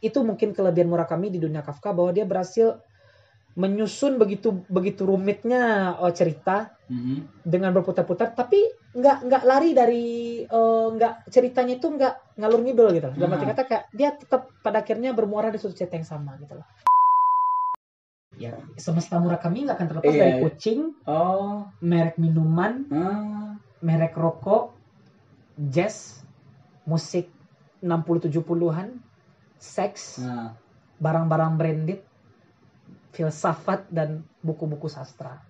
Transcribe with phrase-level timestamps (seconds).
[0.00, 2.78] itu mungkin kelebihan Murakami di dunia Kafka bahwa dia berhasil
[3.58, 7.44] menyusun begitu begitu rumitnya uh, cerita Mhm.
[7.44, 8.64] dengan berputar-putar tapi
[8.96, 10.06] nggak nggak lari dari
[10.48, 13.16] uh, nggak ceritanya itu nggak ngalur ngidul gitu loh.
[13.18, 13.52] Dalam arti Hmm.
[13.52, 16.64] kata kayak dia tetap pada akhirnya bermuara di suatu cerita yang sama gitu loh.
[18.38, 20.42] Ya, semesta Murakami nggak akan terlepas Iya, dari iya.
[20.46, 21.66] kucing, Oh.
[21.82, 23.58] merek minuman, Ah.
[23.82, 24.78] merek rokok,
[25.58, 26.22] jazz,
[26.86, 27.26] musik
[27.82, 29.02] 60-70-an,
[29.58, 30.54] seks, Nah.
[30.96, 32.00] barang-barang branded,
[33.10, 35.42] filsafat dan buku-buku sastra.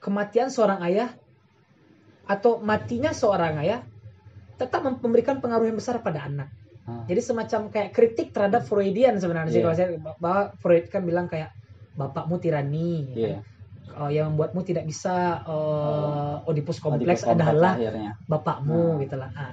[0.00, 1.12] Kematian seorang ayah
[2.24, 3.84] atau matinya seorang ayah
[4.56, 6.48] tetap mem- memberikan pengaruh yang besar pada anak.
[6.88, 7.04] Ah.
[7.04, 9.64] Jadi semacam kayak kritik terhadap Freudian sebenarnya sih Iya.
[9.66, 11.52] kalau saya bahwa Freud kan bilang kayak
[11.92, 13.20] bapakmu tirani, ya kan?
[13.20, 13.40] Iya.
[13.90, 18.12] Uh, yang membuatmu tidak bisa uh, Oedipus kompleks Oedipus adalah akhirnya.
[18.24, 19.00] bapakmu Hmm.
[19.02, 19.30] gitu lah.
[19.34, 19.52] Ah.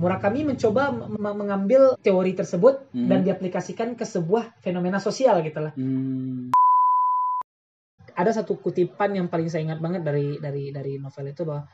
[0.00, 0.88] Murakami mencoba
[1.20, 3.12] mengambil teori tersebut Hmm.
[3.12, 5.76] dan diaplikasikan ke sebuah fenomena sosial gitu lah.
[5.76, 6.56] Hmm.
[8.16, 11.68] Ada satu kutipan yang paling saya ingat banget dari dari dari novel itu bahwa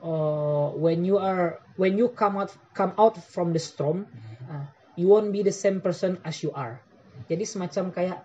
[0.00, 4.08] uh, when you are when you come out come out from the storm,
[4.48, 4.64] uh,
[4.96, 6.80] you won't be the same person as you are.
[7.28, 8.18] Jadi semacam kayak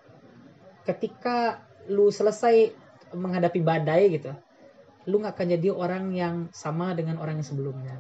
[0.88, 2.72] ketika lu selesai
[3.12, 4.32] menghadapi badai gitu,
[5.08, 7.96] lu nggak akan jadi orang yang sama dengan orang yang sebelumnya.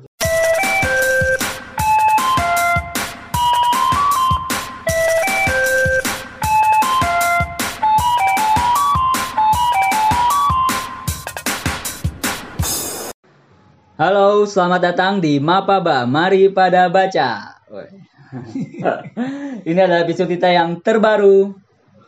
[13.95, 16.03] Halo, selamat datang di Mapaba.
[16.03, 17.55] Mari pada baca.
[19.71, 21.55] Ini adalah episode kita yang terbaru.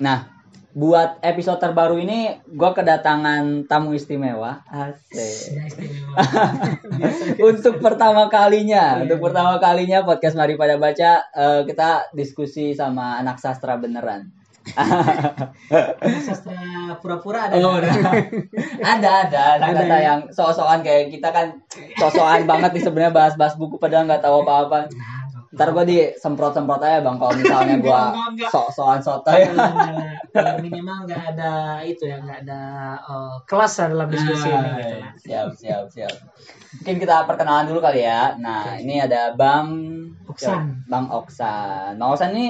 [0.03, 0.27] Nah,
[0.75, 4.67] buat episode terbaru ini gue kedatangan tamu istimewa.
[4.67, 5.63] Asik.
[5.63, 6.19] Istimewa.
[7.55, 13.39] untuk pertama kalinya, untuk pertama kalinya podcast Mari pada baca eh, kita diskusi sama anak
[13.39, 14.27] sastra beneran.
[16.27, 16.55] Sastra
[16.99, 17.55] pura-pura ada.
[17.61, 18.13] Oh, nah.
[18.83, 19.99] ada ada ada Ada kata ya?
[20.03, 21.47] yang sok-sokan kayak kita kan
[21.95, 24.92] sok-sokan banget nih sebenarnya bahas-bahas buku padahal nggak tahu apa-apa.
[25.47, 27.99] Ntar gue disemprot-semprot aja bang kalau misalnya gue
[28.36, 28.49] enggak.
[28.52, 29.47] sok-sokan sotoy.
[30.64, 32.61] Minimal nggak ada itu ya nggak ada
[32.99, 35.11] eh, kelas lah dalam diskusi ini gitu lah.
[35.17, 36.15] siap siap siap.
[36.83, 38.36] Mungkin kita perkenalan dulu kali ya.
[38.37, 39.71] Nah ini ada Bang
[40.27, 40.86] Oksan.
[40.92, 41.95] Bang Oksan.
[41.95, 42.47] Bang Oksan ini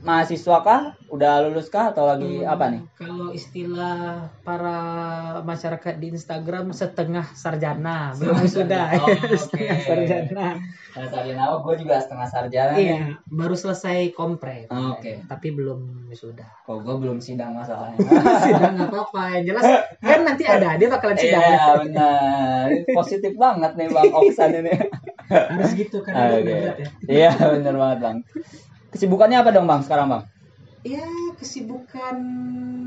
[0.00, 0.82] mahasiswa kah?
[1.06, 2.82] Udah lulus kah atau lagi Hmm, apa nih?
[2.94, 4.78] Kalau istilah para
[5.42, 8.86] masyarakat di Instagram setengah sarjana, belum sudah.
[9.00, 9.86] Oh, setengah oke.
[9.86, 10.48] sarjana.
[10.90, 12.86] Nah, sarjana gue juga setengah sarjana nih.
[12.86, 14.66] Iya, baru selesai kompre.
[14.68, 15.26] Oh, oke.
[15.26, 16.46] Tapi belum wisuda.
[16.62, 18.00] Kok gue belum sidang masalahnya.
[18.46, 19.64] sidang apa-apa yang jelas
[19.98, 22.64] kan nanti ada dia bakalan sidang Iya benar.
[22.90, 24.74] Positif banget nih Bang Oksan ini.
[25.30, 26.42] harus gitu kan Oke.
[26.42, 28.18] berat ya Iya benar banget Bang.
[28.90, 30.24] Kesibukannya apa dong Bang sekarang Bang?
[30.80, 31.04] ya
[31.36, 32.16] kesibukan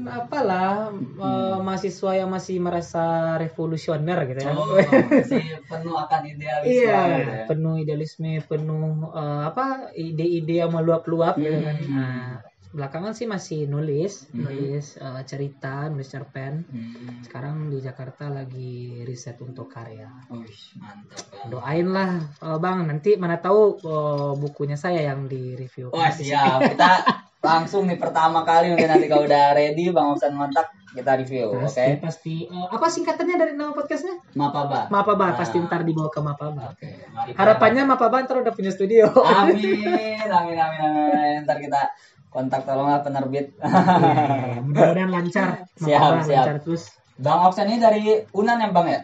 [0.10, 4.66] apalah eh, mahasiswa yang masih merasa revolusioner gitu ya Oh,
[5.14, 6.74] masih penuh akan idealisme.
[6.74, 7.46] iya gitu ya.
[7.46, 11.94] penuh idealisme penuh eh, apa ide-ide yang meluap-luap gitu kan Hmm.
[11.94, 12.42] nah
[12.74, 14.44] belakangan sih masih nulis Hmm.
[14.44, 17.22] nulis eh, cerita nulis cerpen Hmm.
[17.22, 21.48] sekarang di Jakarta lagi riset untuk karya Uish, mantap Bang.
[21.52, 26.66] doain lah eh, bang nanti mana tahu eh, bukunya saya yang di review Wah siap.
[26.68, 26.92] Kita
[27.40, 31.66] langsung nih pertama kali mungkin nanti kalau udah ready Bang Oksan mantap kita review, oke?
[31.66, 34.88] pasti pasti Eh, apa singkatannya dari nama podcastnya Mapaba.
[34.88, 35.36] Mapaba Ah.
[35.36, 37.34] pasti ntar dibawa ke Mapaba Oke, mari.
[37.34, 39.60] harapannya Mapaba ntar udah punya studio Amin,
[40.24, 41.38] amin, amin, amin.
[41.44, 41.82] Ntar kita
[42.34, 43.54] kontak tolonglah penerbit.
[43.62, 45.48] Iya, mudah-mudahan lancar
[45.80, 46.46] Siap, siap.
[46.50, 48.02] lancar terus Bang Oksan ini dari
[48.34, 49.02] Unan ya Bang ya?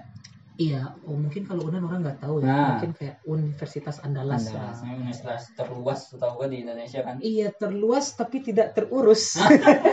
[0.60, 2.68] iya oh, mungkin kalau Unan orang nggak tahu ya Nah.
[2.76, 4.92] mungkin kayak Universitas Andalas, Andalas, lah.
[4.92, 7.16] universitas terluas setahu gue di Indonesia kan.
[7.24, 9.40] Iya terluas tapi tidak terurus.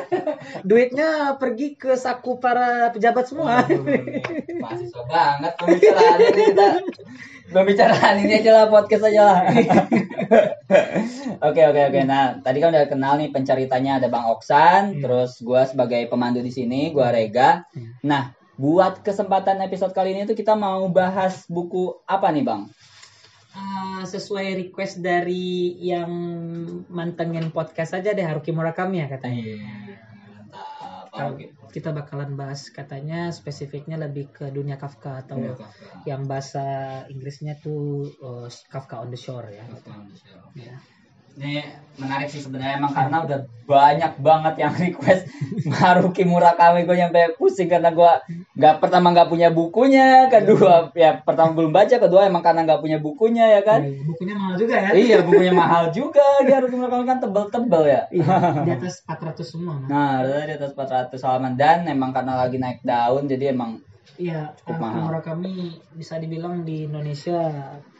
[0.67, 3.63] Duitnya pergi ke saku para pejabat semua.
[3.63, 3.79] Nih,
[4.59, 6.67] mahasiswa banget pembicaraan ini kita.
[7.55, 9.39] Pembicaraan ini aja lah podcast aja lah.
[11.41, 12.01] Oke oke oke.
[12.07, 15.03] Nah tadi kan udah kenal nih penceritanya ada Bang Oksan, Iya.
[15.05, 17.67] terus gua sebagai pemandu di sini, gua Rega.
[17.73, 17.89] Iya.
[18.03, 18.23] Nah
[18.57, 22.63] buat kesempatan episode kali ini tuh kita mau bahas buku apa nih Bang?
[23.57, 26.13] Ah, sesuai request dari yang
[26.93, 29.41] mantengin podcast aja deh Haruki Murakami ya katanya.
[31.17, 31.41] Mantap.
[31.41, 35.55] Kalau kita bakalan bahas katanya spesifiknya lebih ke dunia Kafka atau Iya,
[36.05, 36.65] yang bahasa
[37.09, 39.65] Inggrisnya tuh uh, Kafka on the Shore ya.
[40.57, 40.77] Ya.
[41.37, 45.29] Ini menarik sih sebenarnya emang karena udah banyak banget yang request
[45.81, 48.13] Haruki Murakami gue nyampe pusing karena gue
[48.57, 52.99] nggak pertama nggak punya bukunya, kedua ya pertama belum baca, kedua emang karena nggak punya
[53.01, 53.81] bukunya ya kan.
[53.85, 58.03] Iya, bukunya mahal juga ya Iya bukunya mahal juga dia Haruki Murakami kan tebel-tebel ya.
[58.13, 59.75] Iya, di atas 400 semua.
[59.89, 63.86] Nah, di atas 400 halaman dan emang karena lagi naik daun jadi emang
[64.17, 65.01] Iya, Cukup eh, mahal.
[65.11, 65.55] Murakami
[65.93, 67.39] bisa dibilang di Indonesia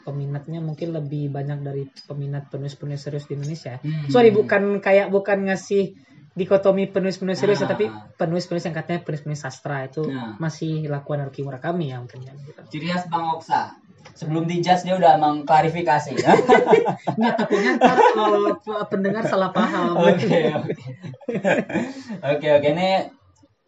[0.01, 3.77] peminatnya mungkin lebih banyak dari peminat penulis-penulis serius di Indonesia.
[3.83, 4.07] Hmm.
[4.07, 5.93] Sorry, bukan kayak bukan ngasih
[6.31, 7.69] dikotomi penulis-penulis serius, Nah.
[7.73, 10.37] tapi penulis-penulis yang katanya penulis-penulis sastra itu Nah.
[10.37, 12.33] masih lakukan Haruki Murakami ya mungkin ya.
[12.37, 12.61] Gitu.
[12.71, 13.73] ciri khas Bang Oksa.
[14.15, 16.15] Sebelum dijudge dia udah emang klarifikasi.
[17.19, 18.55] Nggak takutnya ntar kalau
[18.87, 19.93] pendengar salah paham.
[20.09, 20.73] Oke, oke.
[22.23, 22.67] Oke, oke.
[22.71, 22.89] Ini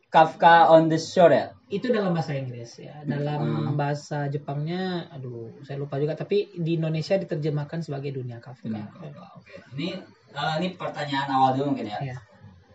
[0.09, 1.47] Kafka on the Shore ya?
[1.69, 3.05] Itu dalam bahasa Inggris ya.
[3.05, 3.77] Dalam Hmm.
[3.77, 6.17] bahasa Jepangnya, aduh, saya lupa juga.
[6.17, 8.65] Tapi di Indonesia diterjemahkan sebagai Dunia Kafka.
[8.65, 9.53] Dunia Kafka, Oke.
[9.77, 9.87] Ini
[10.33, 11.99] eh, ini pertanyaan awal dulu mungkin ya.
[12.01, 12.17] Ya.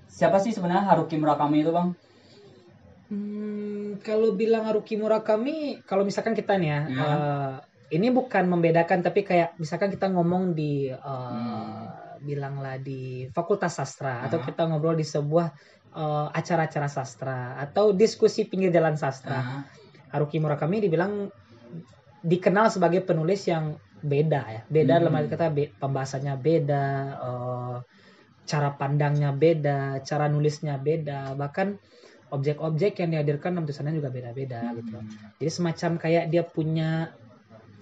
[0.06, 1.98] Siapa sih sebenarnya Haruki Murakami itu, Bang?
[3.10, 7.02] Hmm, kalau bilang Haruki Murakami, kalau misalkan kita nih ya, Ya.
[7.02, 7.54] eh,
[7.98, 11.90] ini bukan membedakan, tapi kayak misalkan kita ngomong di, eh, Hmm.
[12.24, 14.44] bilanglah di Fakultas Sastra, atau Ah.
[14.46, 15.52] kita ngobrol di sebuah
[15.94, 19.38] eh, acara-acara sastra, atau diskusi pinggir jalan sastra.
[19.38, 19.62] Nah,
[20.10, 21.30] Haruki Murakami dibilang
[22.22, 25.00] dikenal sebagai penulis yang beda ya, beda Hmm.
[25.06, 26.86] dalam arti kata be- pembahasannya beda,
[27.16, 27.76] eh,
[28.44, 31.80] cara pandangnya beda, cara nulisnya beda, bahkan
[32.28, 34.98] objek-objek yang dihadirkan dalam tulisannya juga beda-beda gitu.
[35.38, 37.14] Jadi semacam kayak dia punya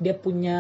[0.03, 0.59] dia punya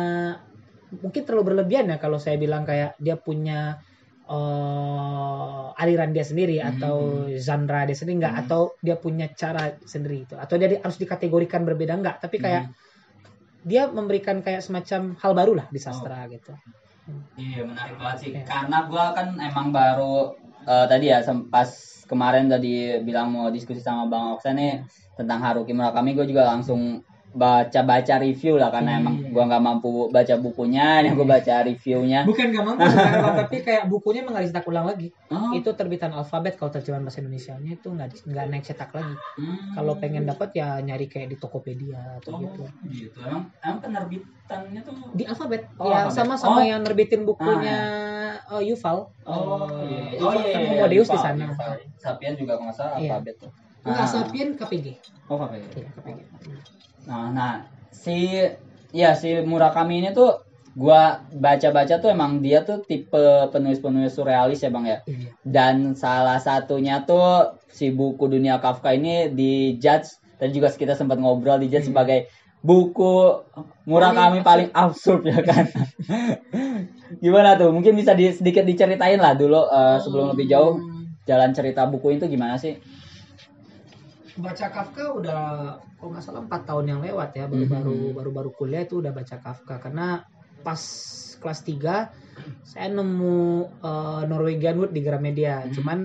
[0.92, 3.80] mungkin terlalu berlebihan ya kalau saya bilang kayak dia punya
[4.22, 6.70] eh, aliran dia sendiri Hmm.
[6.76, 6.96] atau
[7.36, 8.42] genre dia sendiri enggak Hmm.
[8.46, 12.70] atau dia punya cara sendiri itu atau dia di- harus dikategorikan berbeda enggak tapi kayak
[12.70, 12.74] Hmm.
[13.62, 16.54] dia memberikan kayak semacam hal baru lah di sastra gitu.
[17.34, 18.30] Iya menarik banget sih.
[18.46, 21.18] Karena gua kan emang baru eh, tadi ya
[21.50, 21.70] pas
[22.06, 24.86] kemarin tadi bilang mau diskusi sama Bang Oksa nih
[25.18, 27.02] tentang Haruki Murakami, gue juga langsung
[27.32, 29.00] baca-baca review lah karena Iya.
[29.00, 32.20] emang gua nggak mampu baca bukunya, ini gue baca reviewnya.
[32.22, 35.08] Bukan gak mampu sebenarnya, Bang, tapi kayak bukunya emang nggak dicetak ulang lagi.
[35.28, 39.14] Oh, Itu terbitan alfabet kalau terjemahan bahasa Indonesia-nya itu nggak nggak naik cetak lagi.
[39.38, 39.72] hmm.
[39.72, 42.62] Kalau pengen dapat ya nyari kayak di Tokopedia atau oh, gitu.
[42.86, 43.18] gitu.
[43.18, 45.62] Emang, emang penerbitannya tuh Di alfabet.
[45.76, 46.14] Oh, ya alfabet.
[46.14, 46.64] sama-sama Oh.
[46.64, 47.78] yang nerbitin bukunya
[48.44, 49.08] eh, Yuval.
[49.24, 50.20] Oh, iya.
[50.20, 51.48] Oh iya, kan iya, Homo Deus di sana.
[51.48, 51.72] Yuval.
[51.96, 53.16] Sapiens juga nggak salah Iya.
[53.16, 53.52] alfabet tuh.
[53.82, 54.06] Enggak, Ah.
[54.06, 54.86] Sapien KPG.
[55.26, 55.42] Oh?
[55.42, 56.18] Iya, KPG.
[57.08, 57.52] Nah, nah
[57.90, 58.30] si
[58.92, 63.20] ya si Murakami ini tuh gua baca-baca tuh emang dia tuh tipe
[63.52, 64.98] penulis-penulis surrealis ya bang ya.
[65.04, 65.28] Iya.
[65.44, 70.08] Dan salah satunya tuh si buku Dunia Kafka ini di judge
[70.40, 71.92] tadi juga kita sempat ngobrol di judge Hmm.
[71.92, 72.18] sebagai
[72.62, 73.42] buku
[73.84, 75.66] Murakami paling absurd ya kan.
[77.24, 77.74] gimana tuh?
[77.74, 82.16] Mungkin bisa di, sedikit diceritain lah dulu eh, sebelum lebih jauh Hmm, jalan cerita buku
[82.16, 82.78] itu gimana sih?
[84.32, 85.40] Baca Kafka udah
[86.00, 88.16] kalau nggak salah empat tahun yang lewat ya baru-baru Mhm.
[88.16, 90.24] baru-baru kuliah itu udah baca Kafka karena
[90.62, 90.80] pas
[91.36, 92.08] kelas 3
[92.64, 93.38] saya nemu
[93.82, 95.66] eh, Norwegian Wood di Gramedia.
[95.66, 95.72] Hmm.
[95.74, 95.98] Cuman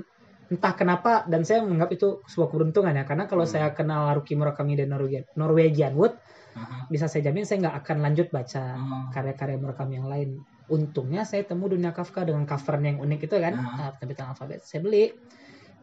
[0.47, 3.53] entah kenapa dan saya menganggap itu sebuah keberuntungan ya karena kalau Hmm.
[3.53, 6.15] saya kenal Haruki Murakami dan Norwegian, Norwegian Wood
[6.53, 6.87] Aha.
[6.89, 9.07] bisa saya jamin saya nggak akan lanjut baca Oh.
[9.13, 10.29] karya-karya Murakami yang lain.
[10.67, 13.87] Untungnya saya temu Dunia Kafka dengan covernya yang unik itu kan, Ah.
[13.87, 14.63] uh, terbitan alfabet.
[14.63, 15.15] Saya beli.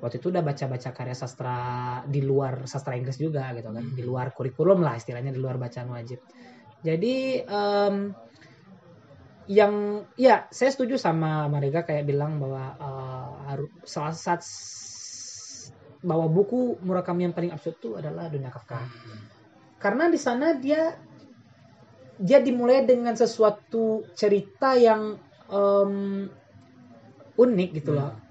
[0.04, 1.56] Waktu itu udah baca-baca karya sastra
[2.04, 3.96] di luar sastra Inggris juga gitu kan, Hmm.
[3.96, 6.20] di luar kurikulum lah istilahnya di luar bacaan wajib.
[6.84, 8.12] Jadi em,
[9.48, 12.76] yang ya saya setuju sama Mariga kayak bilang bahwa
[13.48, 14.44] harus salah satu
[16.04, 18.84] bahwa buku Murakami yang paling absurd itu adalah Dunia Kafka
[19.80, 20.92] karena di sana dia
[22.20, 25.16] dia dimulai dengan sesuatu cerita yang
[25.48, 26.28] em,
[27.36, 28.23] unik gitu loh.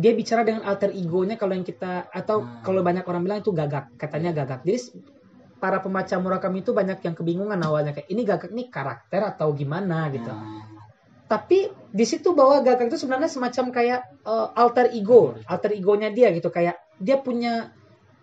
[0.00, 2.64] Dia bicara dengan alter egonya kalau yang kita atau Hmm.
[2.64, 4.64] kalau banyak orang bilang itu gagak, katanya gagak.
[4.64, 4.96] Jadi
[5.60, 10.08] para pembaca Murakami itu banyak yang kebingungan awalnya kayak ini gagak nih karakter atau gimana
[10.08, 10.32] gitu.
[10.32, 10.64] Ah.
[11.28, 16.32] Tapi di situ bahwa gagak itu sebenarnya semacam kayak eh, alter ego, alter egonya dia
[16.32, 17.68] gitu kayak dia punya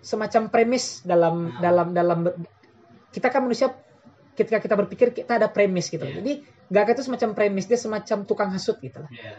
[0.01, 1.62] semacam premis dalam Hmm.
[1.62, 2.19] dalam dalam
[3.13, 3.69] kita kan manusia
[4.34, 6.05] ketika kita berpikir kita ada premis gitu.
[6.05, 6.22] Iya.
[6.22, 6.34] Jadi
[6.74, 9.10] gagak itu semacam premis, dia semacam tukang hasut gitu lah.
[9.13, 9.34] Iya.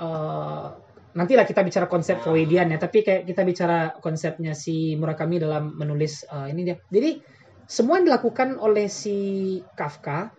[0.00, 0.68] Eh,
[1.10, 2.22] nantilah kita bicara konsep.
[2.22, 6.76] Freudian ya, tapi kayak kita bicara konsepnya si Murakami dalam menulis eh, ini dia.
[6.90, 7.18] Jadi
[7.66, 10.30] semua yang dilakukan oleh si Kafka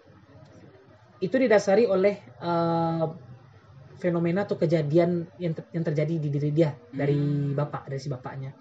[1.19, 3.05] itu didasari oleh eh,
[4.01, 7.53] fenomena atau kejadian yang ter- yang terjadi di diri dia dari Hmm.
[7.53, 8.51] bapak dari si bapaknya.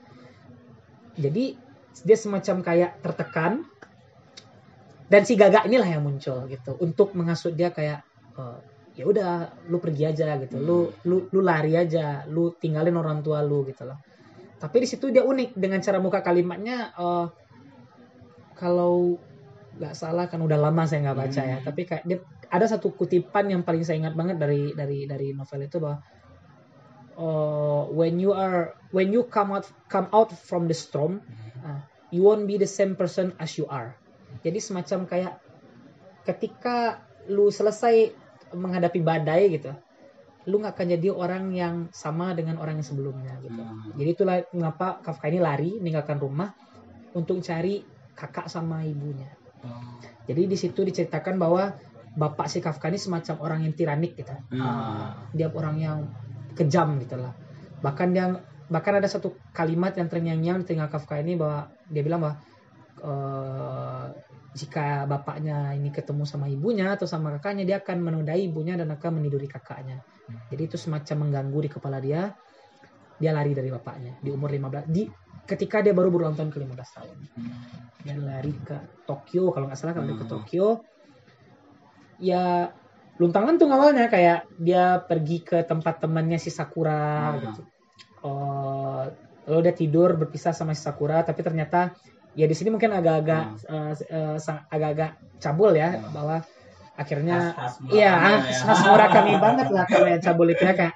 [1.16, 1.56] Jadi
[2.04, 3.64] dia semacam kayak tertekan
[5.10, 8.04] dan si gagak inilah yang muncul gitu untuk menghasut dia kayak
[8.36, 8.58] eh,
[9.00, 10.60] ya udah lu pergi aja gitu.
[10.60, 13.96] Lu lu lu lari aja lu tinggalin orang tua lu gitu loh.
[14.60, 17.26] Tapi di situ dia unik dengan cara muka kalimatnya eh,
[18.60, 19.16] kalau
[19.80, 21.56] nggak salah kan udah lama saya nggak baca ya.
[21.56, 21.64] Hmm.
[21.64, 22.18] tapi kayak dia
[22.52, 25.96] ada satu kutipan yang paling saya ingat banget dari dari dari novel itu bahwa
[27.16, 31.24] eh, when you are when you come out come out from the storm
[31.64, 31.80] ah,
[32.12, 33.96] you won't be the same person as you are.
[34.44, 35.32] Jadi semacam kayak
[36.28, 38.12] ketika lu selesai
[38.54, 39.72] menghadapi badai gitu
[40.48, 43.92] lu nggak akan jadi orang yang sama dengan orang yang sebelumnya gitu Hmm.
[43.94, 46.50] jadi itulah mengapa Kafka ini lari meninggalkan rumah
[47.12, 47.84] untuk cari
[48.16, 49.28] kakak sama ibunya
[49.60, 49.76] Oh.
[50.24, 51.76] jadi di situ diceritakan bahwa
[52.16, 54.60] bapak si Kafka ini semacam orang yang tiranik gitu Hmm.
[54.60, 55.98] Ah, dia orang yang
[56.56, 57.36] kejam gitu lah
[57.84, 58.40] bahkan yang
[58.72, 62.34] bahkan ada satu kalimat yang ternyanyi di telinga Kafka ini bahwa dia bilang bahwa
[63.04, 64.04] eh,
[64.50, 69.22] jika bapaknya ini ketemu sama ibunya atau sama kakaknya dia akan menodai ibunya dan akan
[69.22, 70.02] meniduri kakaknya.
[70.50, 72.34] Jadi itu semacam mengganggu di kepala dia.
[73.20, 75.06] Dia lari dari bapaknya di umur 15 di
[75.46, 77.16] ketika dia baru berulang tahun ke 15 tahun.
[78.02, 78.76] Dia lari ke
[79.06, 80.34] Tokyo kalau nggak salah kalau dia ke Hmm.
[80.34, 80.66] Tokyo.
[82.20, 82.74] Ya
[83.20, 87.40] luntang lantung awalnya kayak dia pergi ke tempat temannya si Sakura Hmm.
[87.44, 87.62] gitu.
[88.26, 89.04] Oh
[89.46, 91.94] lalu dia tidur berpisah sama si Sakura tapi ternyata
[92.32, 96.10] ya di sini mungkin agak-agak eh, eh, sang- agak-agak cabul ya Hmm.
[96.14, 96.36] bahwa
[96.94, 98.60] akhirnya Khas- khas iya Murakami ya.
[98.62, 100.94] khas Murakami banget lah kalau yang cabul itu ya kayak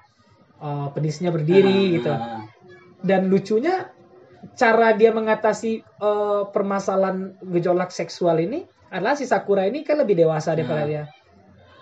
[0.61, 2.45] eh, penisnya berdiri gitu Ah.
[3.03, 3.91] dan lucunya
[4.55, 10.55] cara dia mengatasi eh, permasalahan gejolak seksual ini adalah si Sakura ini kan lebih dewasa
[10.55, 10.91] daripada Hmm.
[10.91, 11.05] dia.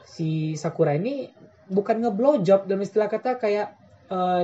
[0.03, 1.29] Si Sakura ini
[1.69, 3.75] bukan ngeblow job dalam istilah kata kayak
[4.09, 4.43] eh,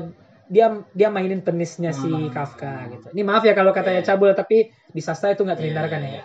[0.49, 2.33] dia dia mainin penisnya si Hmm.
[2.33, 3.07] Kafka gitu.
[3.13, 4.09] Ini maaf ya kalau katanya Iya.
[4.09, 4.57] cabul tapi
[4.89, 6.15] di sastra itu nggak terhindarkan Iya, ya.
[6.17, 6.25] iya.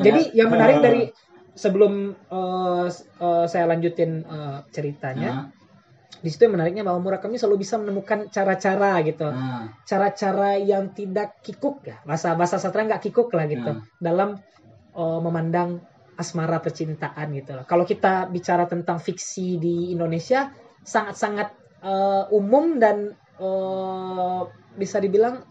[0.00, 1.02] Jadi yang menarik dari
[1.54, 5.44] sebelum eh, s- eh, saya lanjutin eh, ceritanya, Ah.
[6.18, 9.28] di situ yang menariknya bahwa Murakami selalu bisa menemukan cara-cara gitu
[9.84, 13.84] cara-cara yang tidak kikuk ya bahasa bahasa sastra nggak kikuk lah gitu Hmm.
[14.00, 14.40] dalam
[14.94, 15.82] uh, memandang
[16.14, 17.58] asmara percintaan gitu.
[17.66, 25.44] Kalau kita bicara tentang fiksi di Indonesia sangat-sangat uh, umum dan uh, bisa dibilang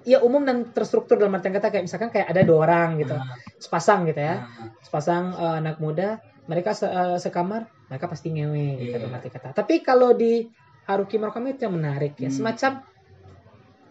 [0.00, 3.36] ya umum dan terstruktur dalam artian kata kayak misalkan kayak ada dua orang gitu Ah.
[3.60, 4.72] sepasang gitu ya Ah.
[4.80, 9.04] sepasang uh, anak muda mereka se- uh, sekamar mereka pasti ngewe gitu Iya.
[9.04, 10.48] dalam arti kata tapi kalau di
[10.88, 12.36] Haruki Murakami itu yang menarik ya Hmm.
[12.40, 12.72] semacam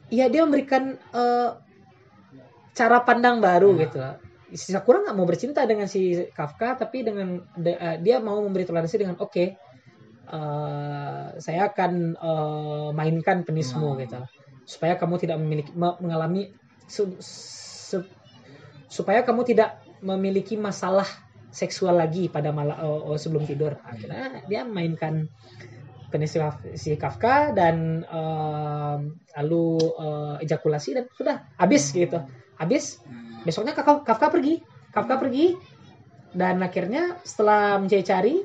[0.09, 1.61] ya dia memberikan uh,
[2.73, 3.81] cara pandang baru Hmm.
[3.85, 3.99] gitu
[4.49, 8.65] si Sakura nggak mau bercinta dengan si Kafka tapi dengan de- uh, dia mau memberi
[8.65, 9.68] toleransi dengan oke
[10.29, 14.01] uh, saya akan uh, mainkan penismu Hmm.
[14.05, 14.21] gitu
[14.69, 16.53] supaya kamu tidak memiliki me- mengalami
[16.85, 18.05] su- su-
[18.85, 21.05] supaya kamu tidak memiliki masalah
[21.49, 22.77] seksual lagi pada malam
[23.17, 23.81] sebelum tidur.
[23.81, 25.25] Akhirnya dia mainkan
[26.13, 28.99] penis si Kaf- si Kafka dan em,
[29.37, 32.21] lalu eh, ejakulasi dan sudah habis gitu.
[32.61, 33.41] Habis Hmm.
[33.45, 34.61] besoknya Kafka, Kafka pergi.
[34.93, 35.53] Kafka pergi
[36.33, 38.41] dan akhirnya setelah mencari-cari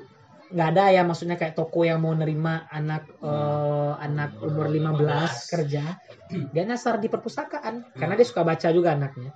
[0.51, 5.97] nggak ada ya maksudnya kayak toko yang mau nerima anak eh, anak umur 15 kerja
[6.53, 9.33] dia nyasar di perpustakaan karena dia suka baca juga anaknya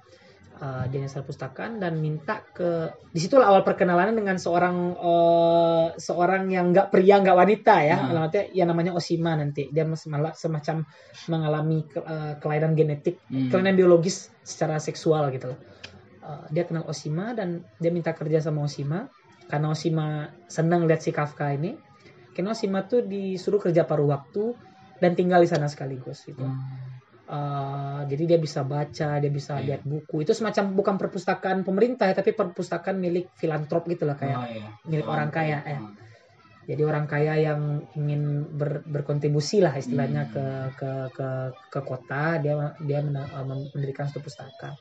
[0.58, 6.50] Eh, dia nyasar perpustakaan dan minta ke di situlah awal perkenalannya dengan seorang eh, seorang
[6.50, 8.08] yang nggak pria nggak wanita ya Hmm.
[8.10, 9.86] dalam arti ya namanya Osima nanti dia
[10.34, 10.82] semacam
[11.30, 13.54] mengalami ke- eh, kelainan genetik Hmm.
[13.54, 15.60] kelainan biologis secara seksual gitu loh.
[16.18, 19.06] Uh, dia kenal Osima dan dia minta kerja sama Osima
[19.48, 20.06] karena Osima
[20.46, 21.74] senang lihat si Kafka ini.
[22.36, 24.54] Karena Osima tuh disuruh kerja paruh waktu
[25.00, 26.44] dan tinggal di sana sekaligus gitu.
[26.44, 26.56] Hmm.
[27.28, 29.64] Uh, jadi dia bisa baca, dia bisa Iya.
[29.76, 30.24] lihat buku.
[30.24, 34.68] Itu semacam bukan perpustakaan pemerintah ya, tapi perpustakaan milik filantrop gitu lah kayak Oh, iya.
[34.88, 35.76] milik orang kaya ya.
[35.76, 35.92] Hmm.
[36.64, 40.32] Jadi orang kaya yang ingin ber- berkontribusi lah istilahnya Hmm.
[40.32, 41.28] ke ke ke
[41.68, 44.72] ke kota, dia dia mena- mem- mendirikan satu pustaka.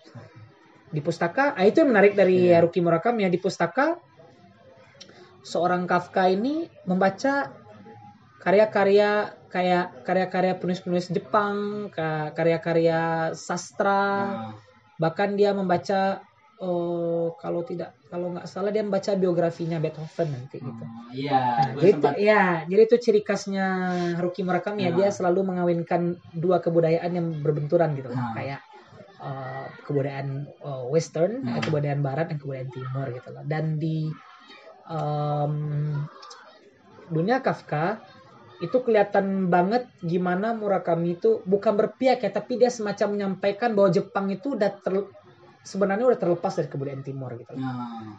[0.88, 2.64] Di pustaka, ah, itu yang menarik dari Iya.
[2.64, 4.00] Haruki Murakami ya di pustaka
[5.42, 7.52] seorang Kafka ini membaca
[8.38, 9.10] karya-karya
[9.48, 14.54] kayak karya-karya penulis-penulis Jepang, ka- karya-karya sastra, Ah.
[14.98, 16.22] bahkan dia membaca
[16.58, 20.74] eh, kalau tidak kalau nggak salah dia membaca biografinya Beethoven nanti gitu.
[20.82, 23.66] Oh, Iya, Nah, gue jadi, sempat itu- ya, jadi itu ciri khasnya
[24.18, 24.98] Haruki Murakami ya, Nah.
[24.98, 26.02] dia selalu mengawinkan
[26.34, 28.34] dua kebudayaan yang berbenturan gitu, Nah.
[28.34, 28.66] kayak
[29.18, 31.62] eh, kebudayaan eh, Western, Nah.
[31.62, 33.44] kebudayaan Barat dan kebudayaan Timur gitu loh.
[33.46, 34.10] Dan di
[34.88, 35.54] em,
[37.08, 38.02] dunia Kafka
[38.58, 44.34] itu kelihatan banget gimana Murakami itu bukan berpihak ya, tapi dia semacam menyampaikan bahwa Jepang
[44.34, 45.14] itu udah ter-
[45.62, 47.54] sebenarnya udah terlepas dari kebudayaan Timur gitu.
[47.54, 48.18] Nah,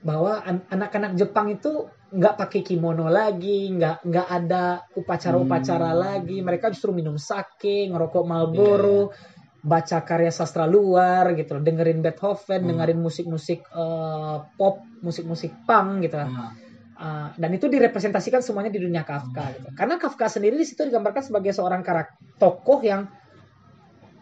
[0.00, 6.00] bahwa an- anak-anak Jepang itu nggak pakai kimono lagi, nggak nggak ada upacara-upacara Hmm.
[6.00, 6.42] lagi.
[6.42, 9.14] Mereka justru minum sake, ngerokok Marlboro,
[9.60, 12.68] baca karya sastra luar gitu, loh, dengerin Beethoven, Hmm.
[12.74, 16.16] dengerin musik-musik eh, pop, musik-musik punk gitu.
[16.16, 16.56] Nah,
[17.00, 19.52] Uh, dan itu direpresentasikan semuanya di dunia Kafka Hmm.
[19.56, 19.68] gitu.
[19.72, 23.08] Karena Kafka sendiri di situ digambarkan sebagai seorang karakter tokoh yang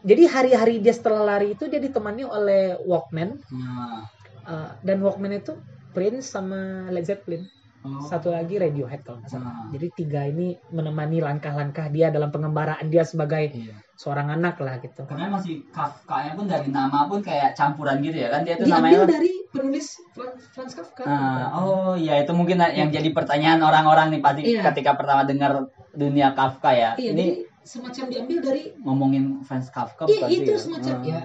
[0.07, 4.07] jadi hari-hari dia setelah lari itu dia ditemani oleh Walkman nah.
[4.47, 5.59] uh, dan Walkman itu
[5.91, 7.51] Prince sama Led Zeppelin.
[7.79, 8.03] Oh.
[8.03, 9.55] Satu lagi Radiohead kalau nggak salah.
[9.55, 9.71] Hmm.
[9.71, 13.79] Jadi tiga ini menemani langkah-langkah dia dalam pengembaraan dia sebagai Iya.
[13.95, 15.07] seorang anak lah gitu.
[15.07, 18.83] Karena masih Kafka-nya pun dari nama pun kayak campuran gitu ya kan dia tuh Diambil
[18.99, 21.03] namanya dari penulis Fran- Franz Kafka.
[21.03, 24.63] Nah, oh iya itu mungkin yang jadi pertanyaan orang-orang nih pasti Iya.
[24.67, 25.53] ketika pertama dengar
[25.93, 26.91] dunia Kafka ya.
[26.95, 27.27] Iya, ini
[27.63, 30.59] semacam diambil dari ngomongin Franz Kafka Iya, itu ya?
[30.59, 31.07] semacam, Hmm.
[31.07, 31.21] ya.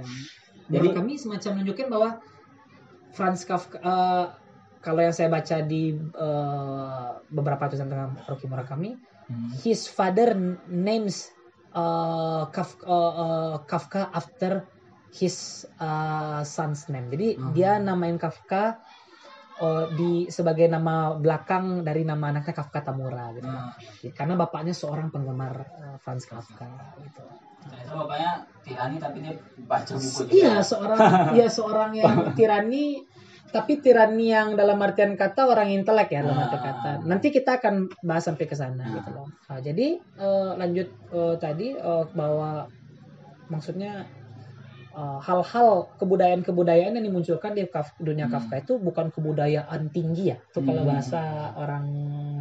[0.63, 2.09] Jadi Jadi kami semacam menunjukkan bahwa
[3.11, 4.25] Franz Kafka eh,
[4.83, 8.91] kalau yang saya baca di eh, beberapa tulisan tentang Haruki Murakami,
[9.23, 9.55] Hmm.
[9.63, 10.35] his father
[10.67, 11.31] names
[11.71, 14.67] eh, Kafka, eh, eh, Kafka after
[15.15, 17.07] his eh, son's name.
[17.07, 17.55] Jadi Hmm.
[17.55, 18.83] dia namain Kafka
[19.63, 23.47] eh, di sebagai nama belakang dari nama anaknya Kafka Tamura gitu.
[23.47, 23.71] Nah,
[24.11, 26.67] Karena bapaknya seorang penggemar eh, Franz Kafka
[26.99, 27.23] gitu.
[27.63, 30.35] ternyata bapaknya tirani tapi dia baca buku juga.
[30.35, 30.99] Iya seorang
[31.39, 33.07] ya seorang yang tirani
[33.53, 36.63] tapi tirani yang dalam artian kata orang intelek ya dalam arti Ah.
[36.65, 36.89] kata.
[37.05, 38.93] Nanti kita akan bahas sampai ke sana Ah.
[38.97, 39.27] gitu loh.
[39.29, 42.65] Nah, jadi eh, lanjut eh, tadi eh, bahwa
[43.47, 44.09] maksudnya
[44.93, 48.33] eh, hal-hal kebudayaan-kebudayaan yang dimunculkan di Kaf- dunia Hmm.
[48.37, 50.37] Kafka itu bukan kebudayaan tinggi ya.
[50.37, 50.89] Itu kalau Hmm.
[50.89, 51.21] bahasa
[51.55, 51.85] orang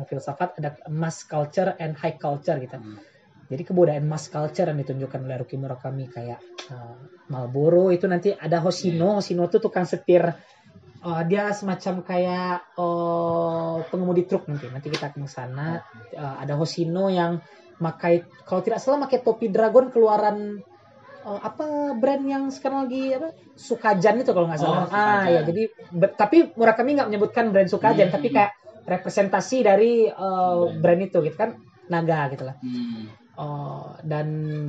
[0.05, 2.77] filsafat ada mass culture and high culture gitu.
[2.77, 3.01] Hmm.
[3.49, 6.41] Jadi kebudayaan mass culture yang ditunjukkan oleh Haruki Murakami kayak
[6.73, 6.97] uh,
[7.29, 10.25] Marlboro itu nanti ada Hoshino, Hoshino itu tukang setir
[11.05, 14.71] uh, dia semacam kayak uh, pengemudi truk nanti.
[14.71, 15.83] Nanti kita ke sana.
[16.15, 17.43] Uh, ada Hoshino yang
[17.83, 20.63] makai kalau tidak salah pakai topi dragon keluaran
[21.27, 24.87] uh, apa brand yang sekarang lagi apa Sukajan itu kalau nggak salah.
[24.87, 28.15] Oh, ah ya jadi be- tapi Murakami nggak menyebutkan brand Sukajan Hmm.
[28.15, 28.55] tapi kayak
[28.87, 31.59] representasi dari uh, brand itu gitu kan
[31.91, 32.57] naga gitu lah.
[32.63, 33.11] Hmm.
[33.33, 34.27] Uh, dan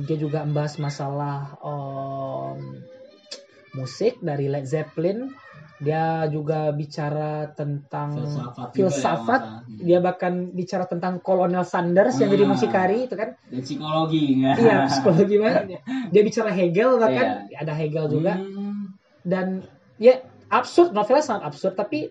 [0.08, 2.82] dia juga membahas masalah um,
[3.78, 5.30] musik dari Led Zeppelin.
[5.84, 9.40] Dia juga bicara tentang Filsafat juga filsafat.
[9.40, 9.78] ya, Mas.
[9.78, 12.50] dia bahkan bicara tentang Colonel Sanders yang jadi Ah.
[12.50, 13.36] mucikari itu kan.
[13.44, 14.56] Dan psikologi enggak?
[14.56, 15.62] Iya, psikologi banget.
[16.12, 18.96] Dia bicara Hegel bahkan ada Hegel juga Hmm.
[19.20, 19.62] dan
[19.96, 20.18] ya
[20.48, 22.08] absurd novelnya sangat absurd tapi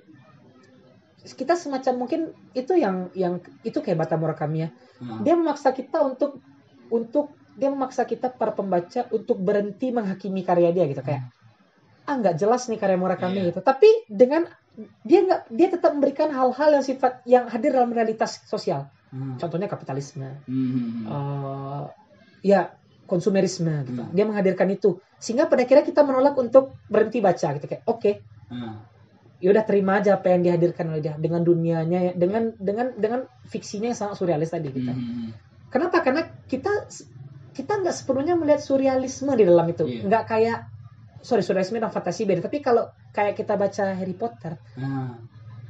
[1.26, 5.20] kita semacam mungkin itu yang yang itu kayak Bata Murakami ya Hmm.
[5.22, 6.40] dia memaksa kita untuk
[6.88, 11.28] untuk dia memaksa kita para pembaca untuk berhenti menghakimi karya dia gitu kayak
[12.04, 13.48] ah nggak jelas nih karya Murakami Iya.
[13.50, 14.44] gitu tapi dengan
[15.06, 19.38] dia nggak dia tetap memberikan hal-hal yang sifat yang hadir dalam realitas sosial Hmm.
[19.38, 21.06] contohnya kapitalisme Hmm.
[21.06, 21.84] eh,
[22.42, 22.74] ya
[23.06, 24.12] konsumerisme gitu Hmm.
[24.12, 28.12] dia menghadirkan itu sehingga pada akhirnya kita menolak untuk berhenti baca gitu kayak oke
[28.50, 28.82] Hmm.
[29.38, 33.94] ya udah terima aja apa yang dihadirkan oleh dia dengan dunianya dengan dengan dengan fiksinya
[33.94, 35.30] yang sangat surrealis tadi gitu Hmm.
[35.70, 36.06] Kenapa?
[36.06, 36.70] Karena kita
[37.54, 39.86] kita nggak sepenuhnya melihat surrealisme di dalam itu.
[40.06, 40.70] Nggak kayak
[41.24, 42.44] sorry surrealisme dan fantasi beda.
[42.44, 45.24] Tapi kalau kayak kita baca Harry Potter, Hmm.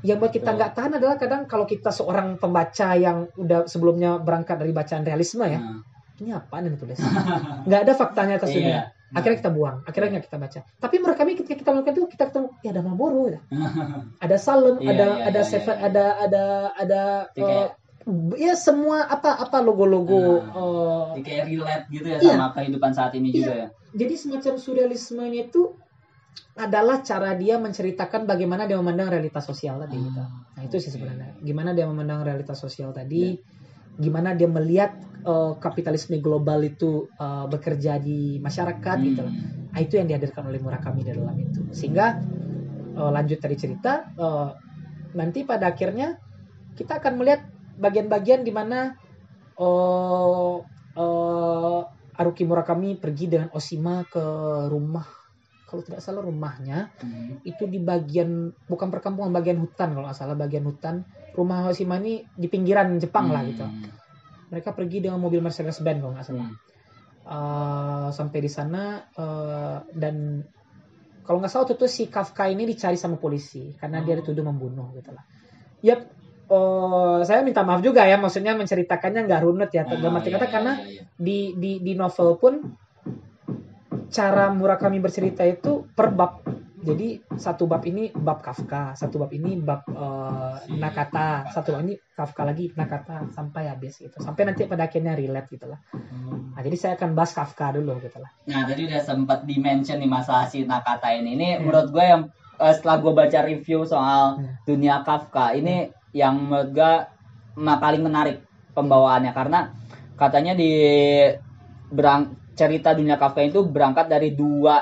[0.03, 4.59] yang buat kita nggak tahan adalah kadang kalau kita seorang pembaca yang udah sebelumnya berangkat
[4.59, 5.79] dari bacaan realisme ya, Hmm.
[6.19, 6.99] ini apa yang ditulis?
[7.69, 8.57] nggak ada faktanya atas Iya.
[8.59, 8.81] dunia.
[9.13, 10.59] Akhirnya kita buang, akhirnya nggak kita baca.
[10.81, 13.39] Tapi mereka ketika kita melakukan itu kita ketemu ya ada Marlboro, ya.
[14.25, 15.85] ada Salem, Iya, ada iya, ada iya, Seven, iya.
[15.85, 17.01] ada ada ada
[17.37, 17.67] eh,
[18.35, 20.51] ya semua apa apa logo-logo Ah.
[20.51, 22.33] eh, Jadi kayak relate gitu ya Iya.
[22.35, 23.67] sama kehidupan saat ini juga ya.
[23.93, 25.61] jadi semacam surrealismenya itu
[26.53, 30.21] adalah cara dia menceritakan bagaimana dia memandang realitas sosial tadi gitu.
[30.21, 31.33] Nah itu sih sebenarnya.
[31.39, 33.37] Gimana dia memandang realitas sosial tadi,
[33.95, 39.07] gimana dia melihat eh, kapitalisme global itu eh, bekerja di masyarakat Hmm.
[39.07, 39.21] gitu.
[39.23, 39.33] lah.
[39.71, 41.61] Nah itu yang dihadirkan oleh Murakami di dalam itu.
[41.71, 42.19] Sehingga
[42.93, 44.49] eh, lanjut dari cerita, eh,
[45.13, 46.17] nanti pada akhirnya
[46.73, 47.41] kita akan melihat
[47.83, 48.95] bagian-bagian di mana
[49.53, 50.55] eh
[50.95, 51.79] eh,
[52.13, 54.21] Haruki Murakami pergi dengan Oshima ke
[54.69, 55.05] rumah
[55.65, 57.41] kalau tidak salah rumahnya Hmm.
[57.41, 61.01] itu di bagian bukan perkampungan bagian hutan kalau nggak salah bagian hutan
[61.33, 63.89] rumah Oshima ini di pinggiran Jepang lah gitu Hmm.
[64.49, 66.61] mereka pergi dengan mobil Mercedes Benz kalau nggak salah Hmm.
[67.23, 70.43] Eh, sampai di sana eh, dan
[71.23, 74.19] kalau nggak salah waktu itu si Kafka ini dicari sama polisi karena dia Oh.
[74.21, 75.23] dituduh membunuh gitu lah
[75.81, 76.03] yap
[76.53, 80.35] eh, saya minta maaf juga ya maksudnya menceritakannya nggak runut ya dalam Ah, arti iya,
[80.37, 81.01] kata iya, karena iya, iya.
[81.17, 82.53] di di di novel pun
[84.09, 86.33] cara Murakami bercerita itu per bab
[86.83, 89.87] Jadi satu bab ini bab Kafka, satu bab ini bab
[90.67, 94.11] Si Nakata, satu bab ini Kafka lagi Nakata sampai habis gitu.
[94.19, 95.79] Sampai nanti pada akhirnya relate gitu lah.
[96.51, 98.27] Nah, jadi saya akan bahas Kafka dulu gitu lah.
[98.51, 101.39] Nah tadi udah sempat dimention nih masalah si Nakata ini.
[101.39, 101.71] Ini Hmm.
[101.71, 102.27] menurut gue yang
[102.59, 104.51] eh, setelah gue baca review soal Hmm.
[104.67, 106.93] dunia Kafka ini yang menurut gue
[107.57, 108.37] paling menarik
[108.73, 109.59] pembawaannya karena
[110.15, 110.69] katanya di
[111.89, 114.81] berang cerita dunia Kafka itu berangkat dari dua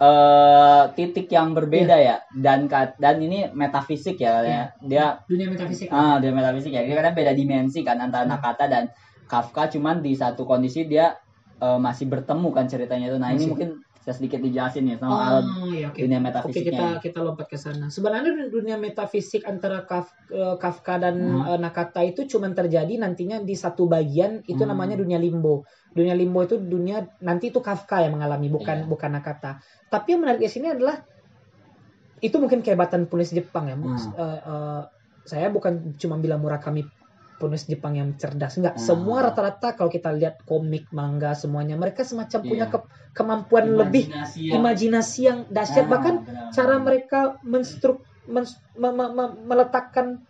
[0.00, 2.16] eh, titik yang berbeda Iya.
[2.16, 4.64] ya dan dan ini metafisik ya katanya.
[4.80, 5.86] dia Dunia metafisik.
[5.92, 6.82] Ah, dia metafisik ya.
[6.86, 8.32] Dia kan beda dimensi kan antara Hmm.
[8.32, 8.84] Nakata dan
[9.28, 11.14] Kafka cuman di satu kondisi dia
[11.60, 13.18] eh, masih bertemu kan ceritanya itu.
[13.20, 13.48] Nah, ini Masih.
[13.52, 13.68] mungkin
[14.00, 16.00] saya sedikit dijelasin nih soal Oh, iya, oke.
[16.00, 16.72] dunia Oke metafisiknya.
[16.72, 17.92] kita kita lompat ke sana.
[17.92, 21.44] Sebenarnya dunia metafisik antara Kaf- eh, Kafka dan Hmm.
[21.44, 24.72] eh, Nakata itu cuma terjadi nantinya di satu bagian itu Hmm.
[24.72, 25.68] namanya dunia limbo.
[25.92, 28.88] Dunia limbo itu dunia nanti itu Kafka yang mengalami bukan Iya.
[28.88, 29.60] bukan Nakata.
[29.86, 30.96] Tapi yang menarik di sini adalah
[32.20, 33.76] itu mungkin kehebatan penulis Jepang ya.
[33.76, 33.96] Hmm.
[34.16, 34.82] Eh, eh,
[35.24, 36.88] saya bukan cuma bilang Murakami
[37.40, 38.76] penulis Jepang yang cerdas enggak.
[38.76, 38.84] Hmm.
[38.84, 42.74] Semua rata-rata kalau kita lihat komik, manga semuanya mereka semacam punya Iya.
[42.76, 46.52] ke- kemampuan lebih Imajinasi yang- imajinasi yang dahsyat Ah, bahkan benar.
[46.52, 50.20] cara mereka menstruk mens- me- me- me- meletakkan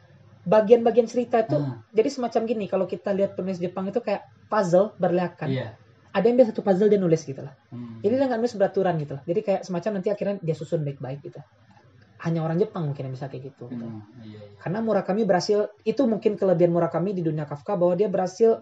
[0.42, 4.96] bagian-bagian cerita itu Ah, jadi semacam gini kalau kita lihat penulis Jepang itu kayak puzzle
[4.96, 5.68] berliakan Iya.
[6.08, 8.00] ada yang dia satu puzzle dia nulis gitu lah Hmm.
[8.00, 11.20] jadi dia nggak nulis beraturan gitu lah jadi kayak semacam nanti akhirnya dia susun baik-baik
[11.22, 11.38] gitu
[12.20, 13.86] hanya orang Jepang mungkin yang bisa kayak gitu, gitu.
[13.86, 14.56] Hmm, iya, iya.
[14.60, 18.60] karena Murakami berhasil itu mungkin kelebihan Murakami di dunia Kafka bahwa dia berhasil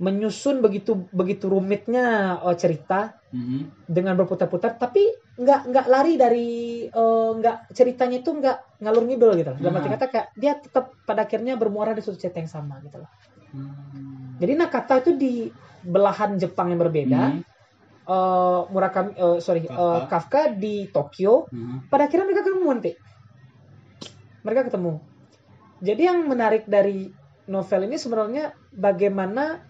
[0.00, 3.84] menyusun begitu begitu rumitnya eh, cerita Mhm.
[3.86, 5.04] dengan berputar-putar tapi
[5.36, 6.48] nggak nggak lari dari
[6.88, 9.58] eh, nggak ceritanya itu nggak ngalur ngidul gitu loh.
[9.60, 9.96] Dalam arti Hmm.
[10.00, 13.10] kata kayak dia tetap pada akhirnya bermuara di suatu cerita yang sama gitu loh.
[13.52, 14.40] Hmm.
[14.40, 15.32] Jadi Nakata itu di
[15.84, 17.22] belahan Jepang yang berbeda.
[17.36, 17.59] Mhm.
[18.06, 21.48] Eh, Murakami eh, sorry eh, Kafka di Tokyo.
[21.50, 21.90] Mhm.
[21.90, 22.92] Pada akhirnya mereka ketemu nanti.
[24.40, 24.92] Mereka ketemu.
[25.80, 27.08] Jadi yang menarik dari
[27.48, 29.64] novel ini sebenarnya bagaimana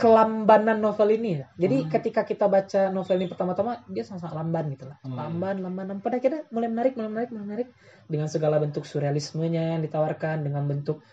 [0.00, 1.46] kelambanan novel ini ya.
[1.60, 1.88] Jadi Hmm.
[1.92, 4.96] ketika kita baca novel ini pertama-tama dia sangat lamban gitu lah.
[5.04, 5.12] Hmm.
[5.12, 6.00] Lamban, lamban, lamban.
[6.00, 7.68] Pada akhirnya mulai menarik, mulai menarik, mulai menarik
[8.08, 11.04] dengan segala bentuk surrealismenya yang ditawarkan dengan bentuk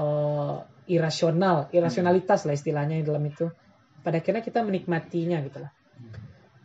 [0.00, 0.56] eh,
[0.88, 3.52] irasional, irasionalitas lah istilahnya di dalam itu.
[4.00, 5.70] Pada akhirnya kita menikmatinya gitu lah.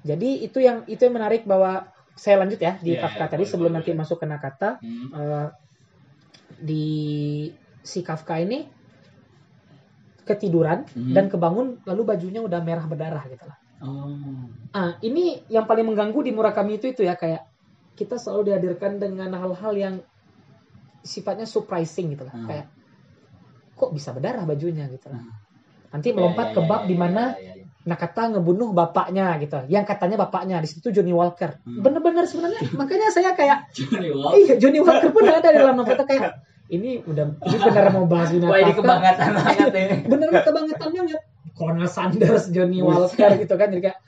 [0.03, 3.43] Jadi itu yang itu yang menarik bahwa saya lanjut ya di Iya, Kafka iya, tadi
[3.43, 3.99] boleh, sebelum boleh, nanti boleh.
[4.03, 5.05] masuk ke Nakata Mhm.
[5.15, 5.47] eh,
[6.59, 6.85] di
[7.83, 8.67] si Kafka ini
[10.23, 11.11] ketiduran Mhm.
[11.11, 13.57] dan kebangun lalu bajunya udah merah berdarah gitu lah.
[13.83, 14.47] Oh.
[14.71, 17.43] Ah, ini yang paling mengganggu di Murakami itu itu ya kayak
[17.99, 19.95] kita selalu dihadirkan dengan hal-hal yang
[21.03, 22.33] sifatnya surprising gitu lah.
[22.33, 22.47] Hmm.
[22.47, 22.67] Kayak
[23.75, 25.19] kok bisa berdarah bajunya gitu lah.
[25.19, 25.35] Hmm.
[25.93, 27.52] Nanti melompat Ya, ke ya, bab ya, di ya, mana ya, ya,
[27.83, 29.59] Nakata ngebunuh bapaknya gitu.
[29.67, 31.59] Yang katanya bapaknya di situ Johnny Walker.
[31.61, 31.83] Hmm.
[31.83, 34.35] Bener-bener sebenarnya makanya saya kayak Johnny Walker.
[34.37, 36.23] iya Johnny Walker pun ada di dalam novel itu kayak
[36.75, 39.95] ini udah ini benar mau bahas dunia Wah, ini kebangetan banget ini.
[40.07, 41.19] bener kebangetannya ya
[41.53, 43.99] Colonel Sanders Johnny Walker gitu kan jadi kayak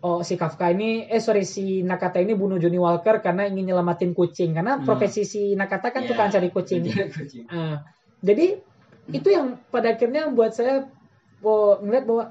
[0.00, 4.10] oh si Kafka ini eh sorry si Nakata ini bunuh Johnny Walker karena ingin nyelamatin
[4.12, 4.84] kucing karena Hmm.
[4.84, 7.44] profesi si Nakata kan Iya, tukang cari kucing kucing.
[7.46, 7.86] Ah,
[8.20, 8.58] jadi
[9.08, 10.90] itu yang pada akhirnya membuat saya
[11.40, 12.24] oh, ngeliat bahwa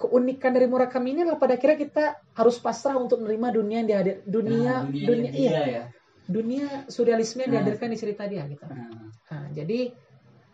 [0.00, 4.16] keunikan dari Murakami ini adalah pada akhirnya kita harus pasrah untuk menerima dunia yang dihadir
[4.24, 5.84] dunia Nah, dunia, iya dia ya.
[6.24, 7.54] dunia surrealisme yang Nah.
[7.60, 9.12] dihadirkan di cerita dia gitu Hmm.
[9.30, 9.92] Nah, jadi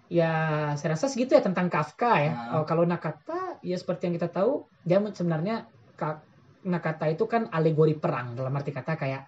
[0.06, 0.32] ya
[0.74, 2.32] saya rasa segitu ya tentang Kafka ya.
[2.34, 2.60] Nah.
[2.60, 6.26] Oh, kalau Nakata ya seperti yang kita tahu dia sebenarnya Ka-
[6.66, 9.22] Nakata itu kan alegori perang dalam arti kata kayak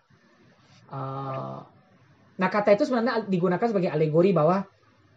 [0.91, 1.59] eh,
[2.39, 4.63] Nakata itu sebenarnya digunakan sebagai alegori bahwa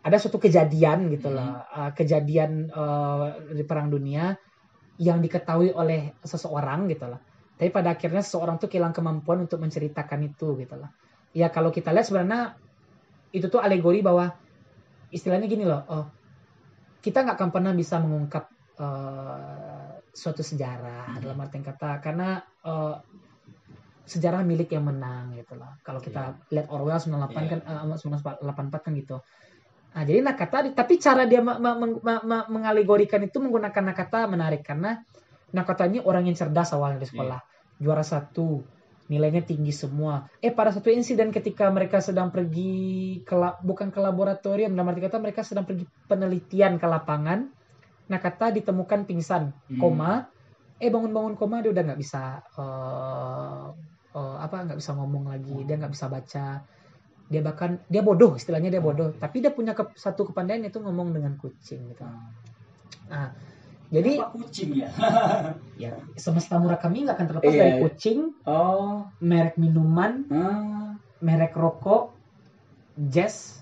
[0.01, 4.33] ada suatu kejadian gitu loh, eh, kejadian eh, di perang dunia
[5.01, 7.17] yang diketahui oleh seseorang gitu loh.
[7.57, 10.93] Tapi pada akhirnya seseorang tuh kehilangan kemampuan untuk menceritakan itu gitu loh.
[11.33, 12.53] Ya kalau kita lihat sebenarnya
[13.33, 14.29] itu tuh alegori bahwa
[15.09, 16.05] istilahnya gini loh, oh,
[17.01, 18.45] kita nggak akan pernah bisa mengungkap
[18.77, 21.21] eh, suatu sejarah Hmm.
[21.23, 22.95] dalam artian kata karena eh,
[24.05, 25.81] sejarah milik yang menang gitu loh.
[25.81, 29.17] Kalau kita lihat Orwell 98 kan eh, 1984 kan gitu.
[29.91, 34.23] Nah, jadi Nakata tapi cara dia me- me- meng- me- me- mengalegorikan itu menggunakan Nakata
[34.27, 35.03] menarik karena
[35.51, 37.39] Nakata ini orang yang cerdas awalnya di sekolah.
[37.75, 38.63] Juara satu,
[39.11, 40.31] nilainya tinggi semua.
[40.39, 45.19] Eh pada satu insiden ketika mereka sedang pergi ke bukan ke laboratorium, dalam arti kata
[45.19, 47.51] mereka sedang pergi penelitian ke lapangan.
[48.07, 49.79] Nakata ditemukan pingsan, Hmm.
[49.79, 50.31] koma.
[50.79, 53.67] Eh bangun-bangun koma dia udah nggak bisa eh,
[54.15, 56.47] eh, apa nggak bisa ngomong lagi, dia nggak bisa baca.
[57.31, 61.15] Dia bahkan dia bodoh istilahnya dia bodoh, tapi dia punya ke- satu kepandaian itu ngomong
[61.15, 62.03] dengan kucing gitu.
[63.07, 63.31] Nah,
[63.87, 64.87] Jadi Apa kucing ya?
[65.83, 67.81] ya semesta Murakami nggak akan terlepas Iya, dari iya.
[67.81, 69.03] kucing, oh.
[69.19, 70.95] merek minuman, Ah.
[71.19, 72.15] merek rokok,
[72.97, 73.59] jazz,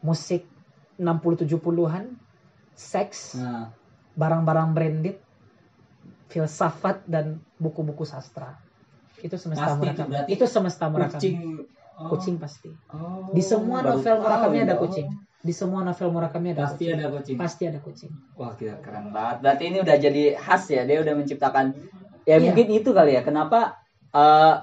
[0.00, 0.48] musik
[0.96, 2.16] 60-70-an,
[2.72, 3.68] seks, Nah.
[4.14, 5.20] barang-barang branded,
[6.28, 8.56] filsafat dan buku-buku sastra.
[9.18, 11.20] Itu semesta Pasti itu berarti Itu semesta Murakami.
[11.20, 11.36] Kucing.
[11.98, 12.08] Oh.
[12.08, 12.70] Kucing pasti.
[12.88, 14.64] Oh, Di semua baru novel Murakami ya.
[14.64, 15.06] ada kucing.
[15.38, 16.94] Di semua novel Murakami ada Pasti kucing.
[16.94, 17.36] ada kucing.
[17.36, 18.12] Pasti ada kucing.
[18.34, 19.36] Wah, gila keren banget.
[19.40, 20.82] Berarti ini udah jadi khas ya.
[20.82, 21.66] Dia udah menciptakan
[22.22, 22.38] ya Iya.
[22.40, 23.22] mungkin itu kali ya.
[23.22, 23.74] Kenapa
[24.08, 24.54] eh,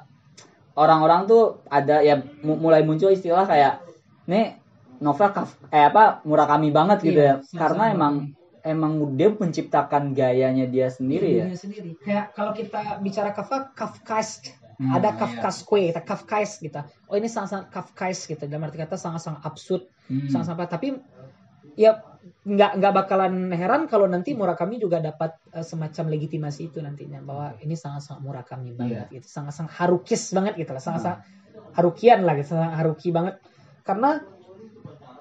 [0.75, 3.83] orang-orang tuh ada ya mu- mulai muncul istilah kayak
[4.25, 4.57] nih
[4.97, 7.51] novel kaf, eh apa Murakami banget gitu Iya, ya.
[7.53, 11.45] Karena emang emang dia menciptakan gayanya dia sendiri ya.
[11.45, 11.91] Dirinya sendiri.
[11.99, 14.49] Kayak kalau kita bicara Kafka, Kafkask.
[14.75, 15.19] Hmm, ada iya.
[15.19, 16.79] Kafkaskwe, kita Kafkais gitu.
[17.07, 18.43] Oh ini sangat-sangat Kafkais gitu.
[18.43, 20.27] Dalam arti kata sangat-sangat absurd, Hmm.
[20.27, 20.99] sangat-sangat tapi
[21.79, 21.99] ya
[22.45, 27.55] nggak nggak bakalan heran kalau nanti Murakami juga dapat eh, semacam legitimasi itu nantinya bahwa
[27.63, 29.15] ini sangat-sangat Murakami banget Iya.
[29.21, 31.19] gitu, sangat-sangat harukis banget gitu lah, sangat-sangat
[31.75, 33.35] harukian lah gitu, sangat haruki banget
[33.87, 34.19] karena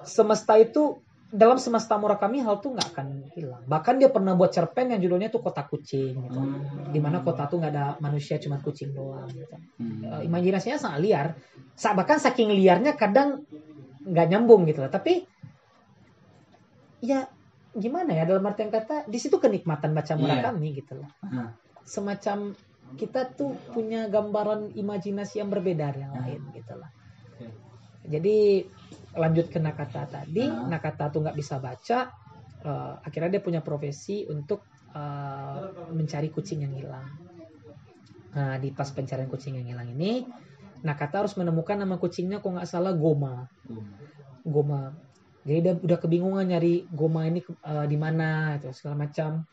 [0.05, 1.04] semesta itu
[1.35, 3.63] dalam semesta Murakami hal tuh nggak akan hilang.
[3.67, 6.39] Bahkan dia pernah buat cerpen yang judulnya tuh Kota Kucing gitu.
[6.39, 6.95] Hmm.
[6.95, 9.55] Di mana kota tuh nggak ada manusia cuma kucing doang gitu.
[9.75, 10.23] Hmm.
[10.23, 11.27] Eh, imajinasinya sangat liar.
[11.75, 13.43] Sa- Bahkan saking liarnya kadang
[14.07, 14.79] nggak nyambung gitu.
[14.87, 15.27] Tapi
[17.03, 17.27] ya
[17.75, 20.19] gimana ya dalam artian kata di situ kenikmatan baca Iya.
[20.19, 21.09] Murakami gitu loh.
[21.27, 21.51] Nah.
[21.83, 22.55] Semacam
[22.95, 26.21] kita tuh punya gambaran imajinasi yang berbeda dari yang Hmm.
[26.23, 26.73] lain gitu.
[26.79, 27.45] Oke.
[28.07, 28.37] Jadi
[29.15, 30.67] lanjut ke Nakata tadi, Hmm.
[30.69, 32.11] Nakata tuh nggak bisa baca,
[32.61, 35.59] eh, akhirnya dia punya profesi untuk eh,
[35.91, 37.03] mencari kucing yang hilang.
[38.35, 40.23] Nah, di pas pencarian kucing yang hilang ini,
[40.87, 43.43] Nakata harus menemukan nama kucingnya kok nggak salah Goma.
[44.45, 44.95] Goma.
[45.43, 49.43] Jadi dia udah kebingungan nyari Goma ini eh, di mana itu segala macam.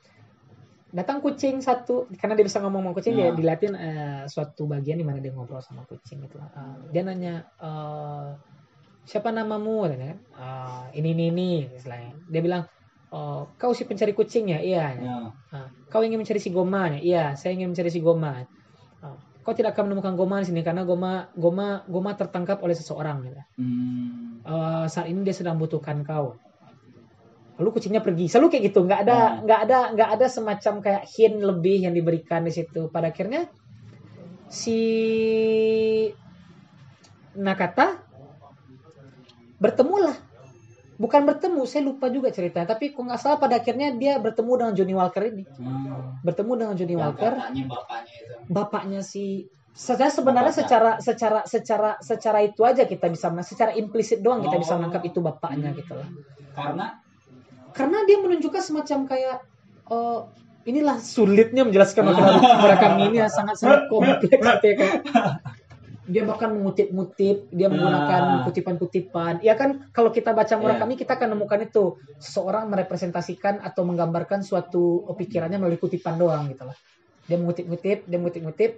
[0.92, 3.34] Datang kucing satu karena dia bisa ngomong sama kucing dia Nah.
[3.34, 6.36] diliatin eh, suatu bagian di mana dia ngobrol sama kucing gitu.
[6.38, 8.28] Eh, dia nanya eh,
[9.02, 10.14] siapa namamu katanya.
[10.38, 12.14] "Eh, ini ini ini istilahnya.
[12.30, 12.62] Dia bilang
[13.12, 14.58] "Oh, kau si pencari kucing ya?
[14.62, 14.84] Iya.
[14.96, 15.16] Ya.
[15.52, 17.00] Ah, kau ingin mencari si Goma ya?
[17.02, 18.40] Iya, saya ingin mencari si Goma.
[19.04, 23.20] Ah, kau tidak akan menemukan Goma di sini karena Goma Goma Goma tertangkap oleh seseorang
[23.26, 23.42] gitu.
[23.60, 24.40] Hmm.
[24.42, 26.40] Eh, saat ini dia sedang butuhkan kau.
[27.60, 28.32] Lalu kucingnya pergi.
[28.32, 28.80] Selalu kayak gitu.
[28.88, 29.30] Nggak ada Nah.
[29.44, 32.88] nggak ada nggak ada semacam kayak hint lebih yang diberikan di situ.
[32.88, 33.44] Pada akhirnya
[34.48, 34.80] si
[37.32, 38.04] Nakata
[39.62, 40.18] bertemulah.
[40.98, 42.68] Bukan bertemu, saya lupa juga ceritanya.
[42.74, 45.42] Tapi kok nggak salah pada akhirnya dia bertemu dengan Johnny Walker ini.
[45.58, 46.18] Hmm.
[46.20, 47.62] Bertemu dengan Johnny Yang Walker bapaknya
[48.12, 48.34] itu.
[48.46, 49.24] bapaknya si
[49.72, 54.76] saya sebenarnya secara secara secara secara itu aja kita bisa secara implisit doang kita bisa
[54.76, 54.84] Oh.
[54.84, 56.04] menangkap itu bapaknya gitu loh
[56.52, 57.00] Karena
[57.72, 59.36] karena dia menunjukkan semacam kayak
[59.88, 60.20] eh,
[60.68, 62.20] inilah sulitnya menjelaskan novel
[62.62, 64.92] Murakami ini sangat sangat kompleks gitu ya kayak
[66.02, 68.42] dia bahkan mengutip-ngutip dia menggunakan Ah.
[68.46, 69.38] kutipan-kutipan.
[69.44, 71.98] Ya kan kalau kita baca Murakami kita akan menemukan itu.
[72.18, 76.76] Seseorang merepresentasikan atau menggambarkan suatu pikirannya melalui kutipan doang gitu loh
[77.26, 78.70] dia mengutip-ngutip dia mengutip-ngutip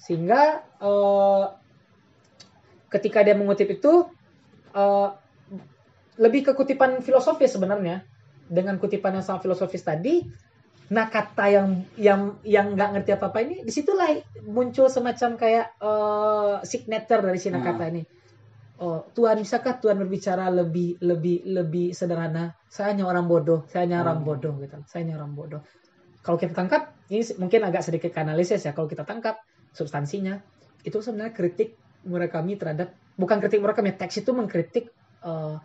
[0.00, 1.44] sehingga eh,
[2.90, 4.08] ketika dia mengutip itu
[4.72, 5.08] eh,
[6.14, 8.06] lebih ke kutipan filosofis sebenarnya.
[8.44, 10.20] Dengan kutipan yang sangat filosofis tadi
[10.84, 15.66] nah kata yang yang yang nggak ngerti apa apa ini di situlah muncul semacam kayak
[15.80, 18.02] eh, signature dari si Nakata ini.
[18.84, 22.52] Oh Tuhan bisakah Tuhan berbicara lebih lebih lebih sederhana?
[22.68, 24.28] Saya hanya orang bodoh saya hanya orang Hmm.
[24.28, 24.76] bodoh gitu.
[24.84, 25.62] Saya hanya orang bodoh.
[26.20, 28.76] Kalau kita tangkap ini mungkin agak sedikit analisis ya.
[28.76, 29.40] Kalau kita tangkap
[29.72, 30.36] substansinya
[30.84, 34.92] itu sebenarnya kritik Murakami terhadap bukan kritik Murakami teks itu mengkritik
[35.24, 35.56] eh,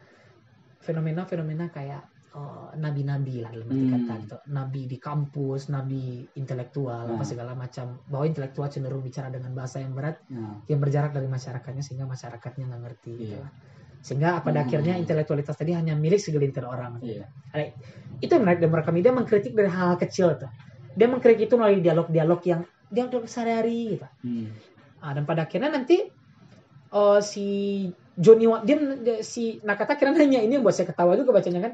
[0.80, 3.94] fenomena-fenomena kayak eh, nabi-nabi lah dalam arti Hmm.
[3.98, 4.38] kata gitu.
[4.50, 6.02] nabi di kampus nabi
[6.38, 7.26] intelektual apa Hmm.
[7.26, 11.82] segala macam bahwa intelektual cenderung bicara dengan bahasa yang berat Nah, yang berjarak dari masyarakatnya
[11.82, 13.42] sehingga masyarakatnya nggak ngerti gitu Iya.
[13.42, 13.52] lah.
[14.00, 14.68] sehingga pada Hmm.
[14.70, 17.28] akhirnya intelektualitas tadi hanya milik segelintir orang iya.
[17.52, 17.74] Eh,
[18.22, 20.48] itu yang menarik dari Murakami dia mengkritik dari hal, -hal kecil tuh
[20.96, 24.48] dia mengkritik itu melalui dialog-dialog yang dialog sehari-hari gitu Hmm.
[25.02, 25.98] Ah, dan pada akhirnya nanti
[26.90, 27.46] eh, si
[28.16, 31.74] Johnny dia, dia- si Nakata kira nanya ini yang buat saya ketawa juga bacanya kan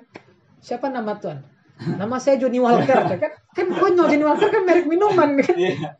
[0.66, 1.46] siapa nama tuan?
[1.76, 3.32] Nama saya Johnny Walker kan?
[3.54, 5.54] Kan konyol Johnny Walker kan merek minuman kan?
[5.54, 5.94] Iya.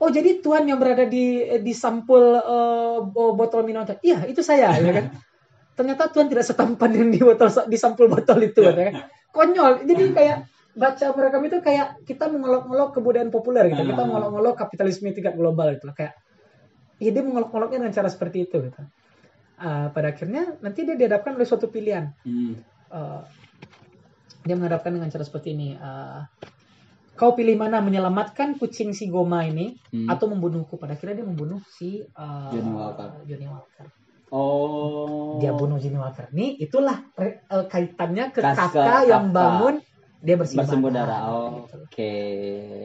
[0.00, 1.26] oh jadi tuan yang berada di
[1.60, 3.84] di sampul eh, bo- botol minuman?
[3.84, 4.00] Tadi.
[4.02, 5.06] iya itu saya ya kan?
[5.76, 9.04] Ternyata tuan tidak setampan yang di botol di sampul botol itu ya kan?
[9.30, 9.84] Konyol.
[9.84, 10.38] Jadi kayak
[10.70, 13.82] baca mereka itu kayak kita mengolok-olok kebudayaan populer gitu.
[13.84, 14.06] Kita Ah.
[14.06, 16.16] mengolok-olok kapitalisme tingkat global gitu kayak
[16.96, 18.80] ya dia mengolok-oloknya dengan cara seperti itu gitu.
[19.58, 22.08] Ah, pada akhirnya nanti dia dihadapkan oleh suatu pilihan.
[22.24, 22.56] Hmm.
[22.90, 23.20] Eh,
[24.40, 25.68] dia menghadapkan dengan cara seperti ini.
[25.72, 26.20] Eh,
[27.12, 30.08] kau pilih mana menyelamatkan kucing si Goma ini Hmm.
[30.08, 33.08] atau membunuhku pada akhirnya dia membunuh si uh, Johnny Walker.
[33.24, 33.86] Johnny Walker.
[34.30, 35.36] Oh.
[35.36, 36.30] Dia bunuh Johnny Walker.
[36.30, 39.82] Nih itulah re- eh, kaitannya ke Kafka- Kafka yang bangun
[40.20, 41.08] dia bersimbah bersimbah darah.
[41.10, 41.22] darah.
[41.26, 41.76] Oh, gitu.
[41.82, 42.12] Oke.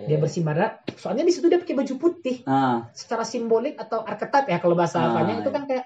[0.07, 0.73] Dia bersimbah darah.
[0.91, 2.41] Soalnya di situ dia pakai baju putih.
[2.43, 5.85] Ah, Secara simbolik atau archetype ya kalau bahasa Ah, apanya itu kan kayak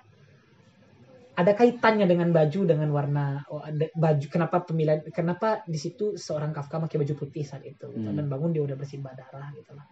[1.40, 6.52] ada kaitannya dengan baju dengan warna oh, ada baju kenapa pemilihan kenapa di situ seorang
[6.52, 8.08] Kafka pakai baju putih saat itu gitu.
[8.12, 8.20] Hmm.
[8.20, 9.88] dan bangun dia udah bersimbah darah gitu lah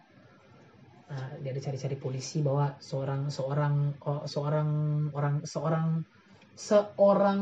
[1.07, 4.69] Nah, dia dicari-cari polisi bahwa seorang seorang oh, seorang
[5.15, 6.03] orang seorang
[6.51, 7.41] seorang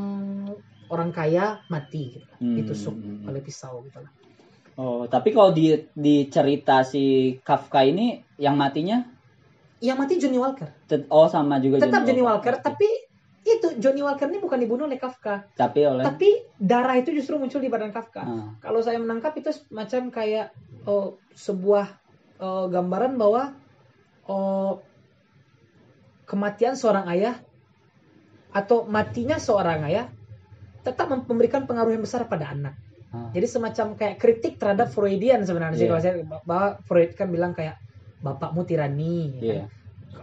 [0.94, 2.38] orang kaya mati gitu lah.
[2.38, 3.26] Hmm, ditusuk hmm.
[3.26, 4.12] oleh pisau gitu lah
[4.78, 9.02] oh, tapi kalau di di cerita si Kafka ini yang matinya
[9.82, 10.70] yang mati Johnny Walker
[11.10, 12.64] oh sama juga tetap Johnny Walker Oke.
[12.64, 12.90] tapi
[13.58, 17.60] itu Johnny Walker ini bukan dibunuh oleh Kafka tapi oleh tapi darah itu justru muncul
[17.60, 20.52] di badan Kafka Ah, kalau saya menangkap itu macam kayak
[20.86, 21.88] oh, sebuah
[22.40, 23.56] oh, gambaran bahwa
[24.26, 24.80] oh,
[26.26, 27.38] kematian seorang ayah
[28.50, 30.08] atau matinya seorang ayah
[30.82, 32.74] tetap mem- memberikan pengaruh yang besar pada anak.
[33.12, 33.30] ah.
[33.34, 35.92] Jadi semacam kayak kritik terhadap Freudian sebenarnya sih Iya.
[35.92, 36.14] kalau saya
[36.46, 37.76] bahwa Freud kan bilang kayak
[38.22, 39.70] bapakmu tirani, ya kan?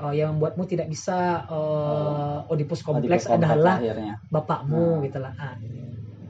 [0.00, 4.14] Oh, yang membuatmu tidak bisa uh, Oedipus Oh, di kompleks kompleks adalah akhirnya.
[4.28, 5.02] bapakmu Hmm.
[5.04, 5.32] gitu lah.
[5.36, 5.56] Ah.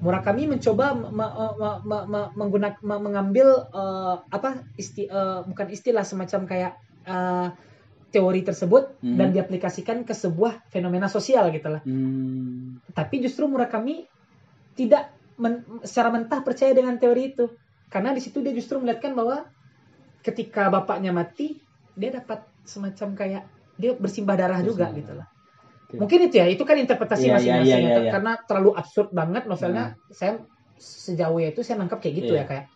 [0.02, 6.02] Murakami mencoba me- me- me- me- menggunakan me- mengambil eh, apa isti eh, bukan istilah
[6.02, 6.72] semacam kayak
[7.06, 7.48] eh,
[8.12, 9.16] teori tersebut Hmm.
[9.16, 11.80] dan diaplikasikan ke sebuah fenomena sosial gitu lah.
[11.86, 12.82] Hmm.
[12.92, 14.04] Tapi justru Murakami
[14.74, 17.46] tidak men- secara mentah percaya dengan teori itu
[17.88, 19.48] karena di situ dia justru melihatkan bahwa
[20.20, 21.62] ketika bapaknya mati
[21.94, 23.42] dia dapat semacam kayak
[23.76, 25.26] dia bersimbah darah juga Bersimbah gitu lah.
[25.88, 25.96] Oke.
[26.00, 29.08] Mungkin itu ya, itu kan interpretasi Iya, iya, masing-masing iya, ya, iya, karena terlalu absurd
[29.12, 29.96] banget novelnya.
[30.08, 30.40] Saya
[30.78, 32.66] sejauh itu saya nangkap kayak gitu ya kayak,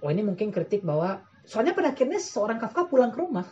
[0.00, 3.44] oh ini mungkin kritik bahwa soalnya pada akhirnya seorang Kafka pulang ke rumah,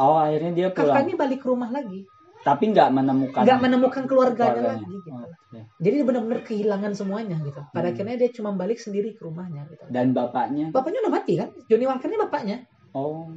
[0.00, 1.04] Oh, akhirnya dia Kafka pulang.
[1.04, 2.08] ini balik ke rumah lagi,
[2.40, 4.80] Tapi nggak menemukan nggak menemukan keluarganya, keluarganya.
[4.80, 5.08] lagi gitu.
[5.12, 5.60] Oke.
[5.76, 7.60] Jadi dia benar-benar kehilangan semuanya gitu.
[7.68, 7.92] Pada Hmm.
[7.92, 9.84] akhirnya dia cuma balik sendiri ke rumahnya gitu.
[9.92, 10.72] Dan bapaknya.
[10.72, 11.52] Bapaknya udah mati kan?
[11.68, 12.56] Johnny Walker ini bapaknya,
[12.90, 13.30] Oh,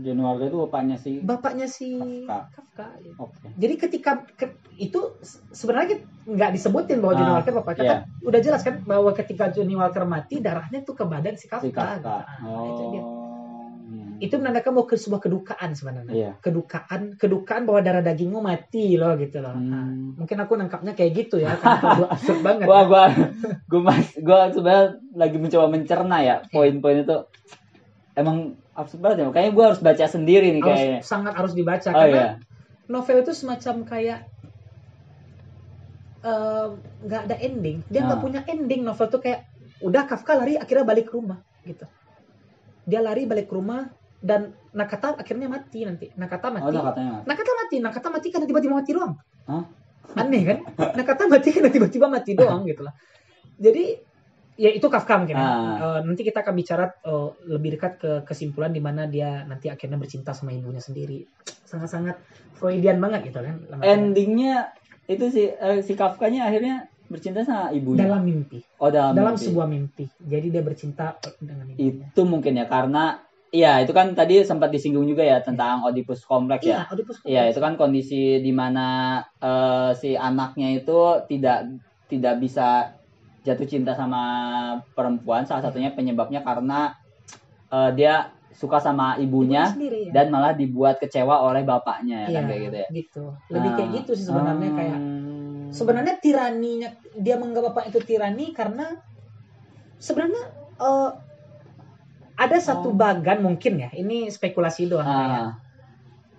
[0.00, 1.18] Johnny Walker itu bapaknya si.
[1.18, 1.88] bapaknya si
[2.22, 2.46] Kafka.
[2.54, 2.86] Kafka.
[3.00, 3.18] gitu.
[3.18, 3.46] Oke.
[3.52, 7.92] Jadi ketika ke- itu se- sebenarnya nggak disebutin bahwa Ah, Walker bapaknya iya.
[7.92, 11.66] kan udah jelas kan bahwa ketika Johnny Walker mati darahnya tuh ke badan si Kafka.
[11.66, 11.98] Si Kafka.
[11.98, 12.10] gitu.
[12.46, 13.02] Ah, itu dia.
[13.02, 13.18] Oh.
[14.20, 16.12] Itu menandakan bahwa ke sebuah kedukaan sebenarnya.
[16.12, 16.32] Iya.
[16.38, 19.50] Kedukaan, kedukaan bahwa darah dagingmu mati loh gitu loh.
[19.50, 19.66] Hmm.
[19.66, 22.62] Nah, mungkin aku nangkapnya kayak gitu ya, absurd banget.
[22.62, 23.04] Gua gua
[23.66, 27.18] gua mas gua sebenarnya lagi mencoba mencerna ya poin-poin itu.
[28.12, 29.26] Emang absurd banget ya.
[29.28, 31.00] Kayaknya gua harus baca sendiri nih harus kayaknya.
[31.04, 32.28] sangat harus dibaca Oh karena iya.
[32.86, 34.18] novel itu semacam kayak
[36.20, 36.66] eh,
[37.06, 37.80] nggak ada ending.
[37.88, 38.24] Dia nggak Ah.
[38.24, 39.48] punya ending novel tuh kayak
[39.80, 41.88] udah Kafka lari akhirnya balik ke rumah gitu.
[42.84, 43.88] Dia lari balik ke rumah
[44.20, 46.06] dan Nakata akhirnya mati nanti.
[46.14, 46.68] Nakata mati.
[46.68, 47.10] Oh, udah katanya.
[47.18, 47.24] Mas.
[47.26, 47.76] Nakata mati.
[47.80, 49.12] Nakata mati karena tiba-tiba mati doang.
[49.48, 49.64] Hah?
[50.14, 50.58] Aneh kan?
[51.00, 52.94] Nakata mati karena tiba-tiba mati doang gitu lah.
[53.58, 53.98] Jadi
[54.60, 55.40] ya itu Kafka mungkin.
[55.40, 55.48] ya.
[55.48, 55.76] Ah.
[55.80, 59.96] Eh, nanti kita akan bicara eh, lebih dekat ke kesimpulan di mana dia nanti akhirnya
[59.96, 61.24] bercinta sama ibunya sendiri.
[61.64, 62.20] Sangat-sangat
[62.60, 63.56] Freudian banget gitu kan.
[63.80, 64.68] Endingnya
[65.08, 68.06] itu si eh, si Kafkanya akhirnya bercinta sama ibunya.
[68.06, 68.62] dalam mimpi.
[68.78, 69.46] oh, dalam, dalam mimpi.
[69.48, 70.04] sebuah mimpi.
[70.20, 72.06] Jadi dia bercinta dengan ibunya.
[72.12, 73.18] itu mungkin ya karena
[73.50, 76.84] iya itu kan tadi sempat disinggung juga ya tentang Oedipus kompleks ya.
[76.84, 81.66] Iya, Oedipus Iya, itu kan kondisi di mana eh, si anaknya itu tidak
[82.06, 82.99] tidak bisa
[83.40, 84.22] jatuh cinta sama
[84.92, 85.44] perempuan.
[85.44, 86.92] Salah satunya penyebabnya karena
[87.68, 90.12] eh, dia suka sama ibunya sendiri ya.
[90.12, 92.88] dan malah dibuat kecewa oleh bapaknya ya kan Iya, kayak gitu ya.
[92.92, 93.24] gitu.
[93.48, 94.76] Lebih kayak gitu sih sebenarnya Hmm.
[94.76, 94.98] kayak
[95.70, 98.98] sebenarnya tiraninya dia menganggap bapak itu tirani karena
[99.96, 100.42] sebenarnya
[100.76, 101.10] eh,
[102.34, 102.96] ada satu Oh.
[102.96, 105.50] bagan mungkin ya ini spekulasi doang kayak ah,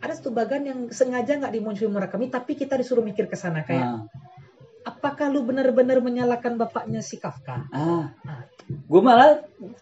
[0.02, 3.86] ada satu bagan yang sengaja nggak dimunculin Murakami tapi kita disuruh mikir ke sana kayak
[3.88, 4.02] ah,
[4.82, 8.12] apakah lu benar-benar menyalahkan bapaknya si Kafka ah.
[8.26, 8.44] Ah.
[8.72, 9.36] Gue malah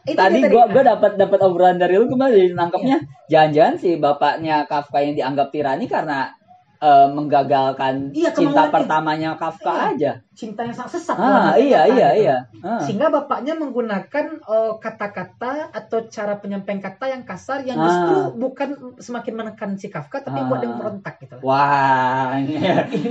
[0.07, 0.65] Itu tadi Ah.
[0.69, 2.97] gua dapat dapat obrolan dari lu kemarin nangkepnya
[3.29, 6.31] jangan-jangan si bapaknya Kafka yang dianggap tirani karena
[6.79, 9.91] eh, menggagalkan Iya, cinta pertamanya Kafka Iya.
[9.91, 10.11] aja.
[10.31, 12.21] cinta yang sangat sesat Ah, iya kata, iya gitu.
[12.21, 12.37] iya.
[12.63, 12.79] Ah.
[12.79, 17.83] sehingga bapaknya menggunakan eh, kata-kata atau cara penyampaian kata yang kasar yang Ah.
[17.83, 20.47] justru bukan semakin menekan si Kafka tapi Ah.
[20.47, 22.55] buat dia merontak gitu Wah, ini,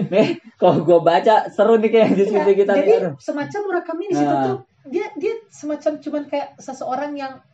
[0.06, 3.12] nih kalau gue baca seru nih kayak diskusi Iya, kita jadi nih.
[3.18, 4.42] Semacam Murakami di situ Ah.
[4.42, 4.56] tuh
[4.86, 7.44] dia dia semacam cuman kayak seseorang yang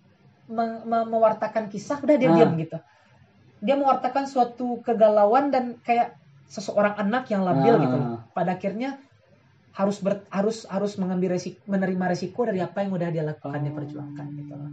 [0.47, 2.35] me- me- mewartakan kisah udah dia Ah.
[2.37, 2.79] diam gitu
[3.65, 6.13] dia mewartakan suatu kegalauan dan kayak
[6.47, 7.81] seseorang anak yang labil Ah.
[7.81, 8.21] gitu loh.
[8.31, 9.01] pada akhirnya
[9.73, 13.73] harus ber, harus harus mengambil resiko menerima resiko dari apa yang udah dia lakukan dia
[13.73, 14.71] perjuangkan gitu loh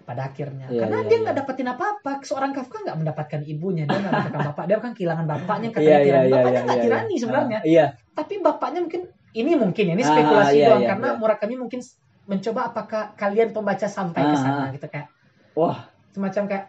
[0.00, 3.98] pada akhirnya Iya, karena iya, dia nggak dapetin apa-apa seorang Kafka nggak mendapatkan ibunya dia
[3.98, 6.84] nggak mendapatkan bapak dia kan kehilangan bapaknya Iya, katanya tirani iya, bapaknya iya, nggak iya.
[6.84, 7.86] tirani sebenarnya Ah, iya.
[8.12, 11.18] tapi bapaknya mungkin ini mungkin ya, ini Ah, spekulasi iya, doang iya, karena iya.
[11.18, 11.80] Murakami mungkin
[12.26, 14.68] mencoba apakah kalian pembaca sampai ke Ah, sana ah.
[14.70, 15.08] gitu kayak
[15.54, 15.78] Wah,
[16.10, 16.64] semacam kayak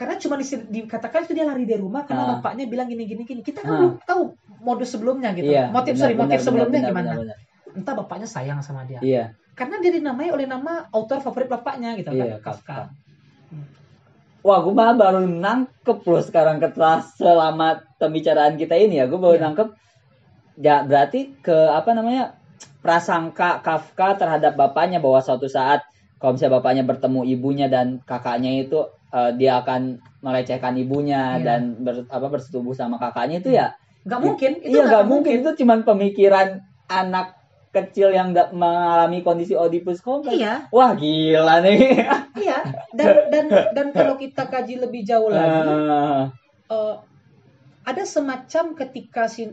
[0.00, 2.30] karena cuma dikatakan itu dia lari dari rumah karena Ah.
[2.40, 3.76] bapaknya bilang gini gini gini kita kan Ah.
[3.84, 4.22] belum tahu
[4.64, 5.68] modus sebelumnya gitu iya.
[5.68, 7.76] motif benar, sorry benar, motif benar, sebelumnya benar, gimana benar, benar.
[7.76, 9.24] entah bapaknya sayang sama dia Iya.
[9.52, 12.74] karena dia dinamai oleh nama autor favorit bapaknya gitu Iya, kan Kafka.
[12.88, 12.96] Kafka.
[14.40, 19.04] Wah, gue malah baru nangkep loh sekarang ketelah selama pembicaraan kita ini ya.
[19.04, 19.44] Gue baru Iya.
[19.44, 19.68] nangkep.
[20.56, 22.40] Ya berarti ke apa namanya
[22.80, 25.84] prasangka Kafka terhadap bapaknya bahwa suatu saat
[26.16, 29.80] kalau misalnya bapaknya bertemu ibunya dan kakaknya itu eh, dia akan
[30.20, 31.44] melecehkan ibunya Iya.
[31.44, 35.34] dan ber, apa bersetubuh sama kakaknya itu ya nggak mungkin itu iya nggak akan mungkin.
[35.38, 36.48] itu cuman pemikiran
[36.86, 37.36] anak
[37.70, 40.34] kecil yang nggak mengalami kondisi Oedipus complex.
[40.34, 42.02] iya Wah gila nih.
[42.42, 42.58] iya
[42.90, 46.26] dan dan dan kalau kita kaji lebih jauh lagi Ah.
[46.66, 46.94] eh,
[47.82, 49.50] ada semacam ketika si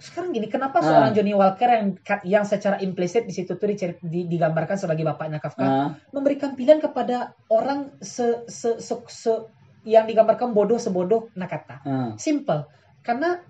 [0.00, 0.82] sekarang gini kenapa Ah.
[0.82, 1.86] seorang Johnny Walker yang
[2.24, 3.68] yang secara implisit di situ tuh
[4.00, 5.88] di- digambarkan sebagai bapaknya Kafka Ah.
[6.10, 9.44] memberikan pilihan kepada orang se, se, se, se-
[9.82, 12.10] yang digambarkan bodoh sebodoh Nakata Ah.
[12.16, 12.64] simple
[13.00, 13.44] karena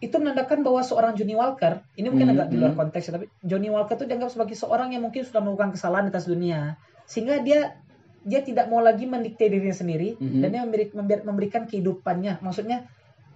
[0.00, 2.80] itu menandakan bahwa seorang Johnny Walker ini mungkin Hmm, agak di luar hmm.
[2.80, 6.24] konteks tapi Johnny Walker itu dianggap sebagai seorang yang mungkin sudah melakukan kesalahan di atas
[6.24, 7.76] dunia sehingga dia
[8.20, 10.40] dia tidak mau lagi mendikte dirinya sendiri Mhm.
[10.40, 10.92] dan dia memberi-
[11.22, 12.84] memberikan kehidupannya maksudnya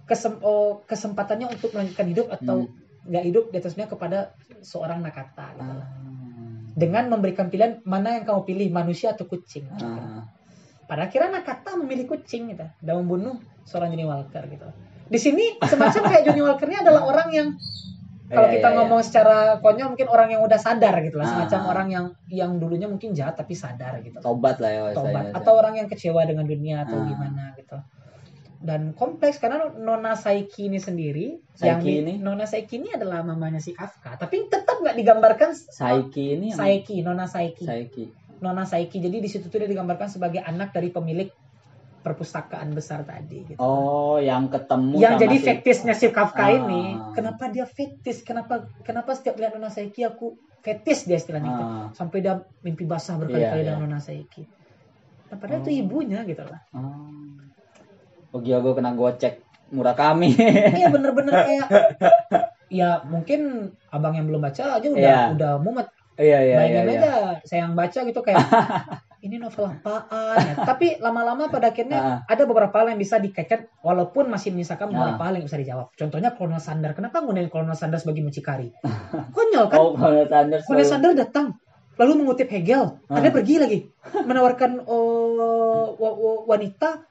[0.05, 2.73] kesem, oh, kesempatannya untuk melanjutkan hidup atau Hmm.
[3.05, 4.17] nggak hidup di atas dunia kepada
[4.61, 5.85] seorang Nakata gitu Ah.
[6.73, 10.25] dengan memberikan pilihan mana yang kamu pilih manusia atau kucing Ah.
[10.85, 14.65] pada akhirnya Nakata memilih kucing gitu dan membunuh seorang Johnny Walker gitu.
[15.05, 17.47] Di sini semacam kayak Johnny Walker ini adalah orang yang
[18.25, 21.59] kalau Iya, kita iya, ngomong secara konyol mungkin orang yang udah sadar gitu lah, semacam
[21.61, 21.69] Ah.
[21.69, 24.17] orang yang yang dulunya mungkin jahat tapi sadar gitu.
[24.17, 27.05] tobat lah ya Tobat atau orang yang kecewa dengan dunia atau Ah.
[27.05, 27.77] gimana gitu.
[28.55, 32.13] Dan kompleks karena Nona Saiki ini sendiri Saiki yang ini?
[32.17, 37.01] Nona Saiki ini adalah mamanya si Kafka, tapi tetap nggak digambarkan Saiki ini yang- Saiki,
[37.01, 37.63] Nona Saiki.
[37.63, 38.05] Saiki.
[38.37, 38.97] Nona Saiki.
[38.97, 41.29] Jadi di situ tuh dia digambarkan sebagai anak dari pemilik
[42.01, 43.57] perpustakaan besar tadi gitu.
[43.57, 46.53] Oh, yang ketemu yang sama jadi si- fetisnya si Kafka Ah.
[46.53, 46.83] ini,
[47.13, 48.21] kenapa dia fetis?
[48.21, 51.63] Kenapa kenapa setiap lihat Nona Saiki aku fetis dia istilahnya gitu.
[51.63, 51.87] Ah.
[51.93, 54.45] Sampai dia mimpi basah berkali-kali Iya, dengan Nona Saiki.
[55.25, 55.63] Nah, padahal Oh.
[55.63, 56.61] itu ibunya gitu lah.
[56.71, 57.09] Oh.
[58.35, 60.35] Oh gue kena gocek Murakami.
[60.69, 61.67] Iya bener-bener kayak
[62.67, 65.21] ya mungkin abang yang belum baca aja udah Iya.
[65.31, 66.81] udah mumet Iya iya iya.
[66.83, 66.95] iya.
[66.95, 67.11] aja
[67.41, 68.39] saya yang baca gitu kayak
[69.25, 70.53] ini novel apaan ya.
[70.61, 72.17] Tapi lama-lama pada akhirnya Ah.
[72.25, 75.27] ada beberapa hal yang bisa dikaitkan walaupun masih menyisakan beberapa Ah.
[75.27, 75.87] hal yang bisa dijawab.
[75.91, 76.93] Contohnya Colonel Sandar.
[76.93, 78.69] Kenapa nggunain Colonel Sandar sebagai mucikari?
[79.35, 79.77] Konyol kan?
[79.77, 80.63] Oh, kalau Sanders.
[80.63, 81.45] Colonel selalu- Sandar datang
[81.95, 83.01] lalu mengutip Hegel.
[83.07, 83.17] Ah.
[83.17, 83.79] Ada pergi lagi
[84.15, 87.01] menawarkan oh, wa- wa- wanita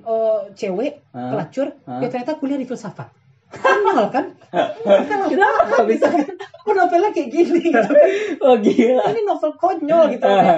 [0.00, 1.32] oh, cewek Ah.
[1.32, 1.98] pelacur Ah.
[1.98, 3.08] ya ternyata kuliah di filsafat.
[3.48, 4.36] Konyol kan?
[4.84, 6.04] Kenapa Kenapa bisa?
[6.60, 7.72] Kok novelnya kayak gini?
[8.38, 9.04] Oh gila.
[9.08, 10.24] Ini novel konyol gitu.
[10.24, 10.56] Kayak,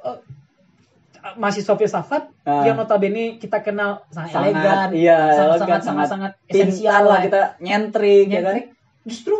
[0.00, 0.18] Ah.
[1.34, 2.64] mahasiswa filsafat Ah.
[2.64, 7.20] yang notabene kita kenal sangat, Sangat, elegan, iya, sangat, elegan, sangat, sangat, sangat esensial lah
[7.20, 8.54] kita nyentrik, ya kan.
[8.60, 8.66] nyentrik.
[9.04, 9.36] Justru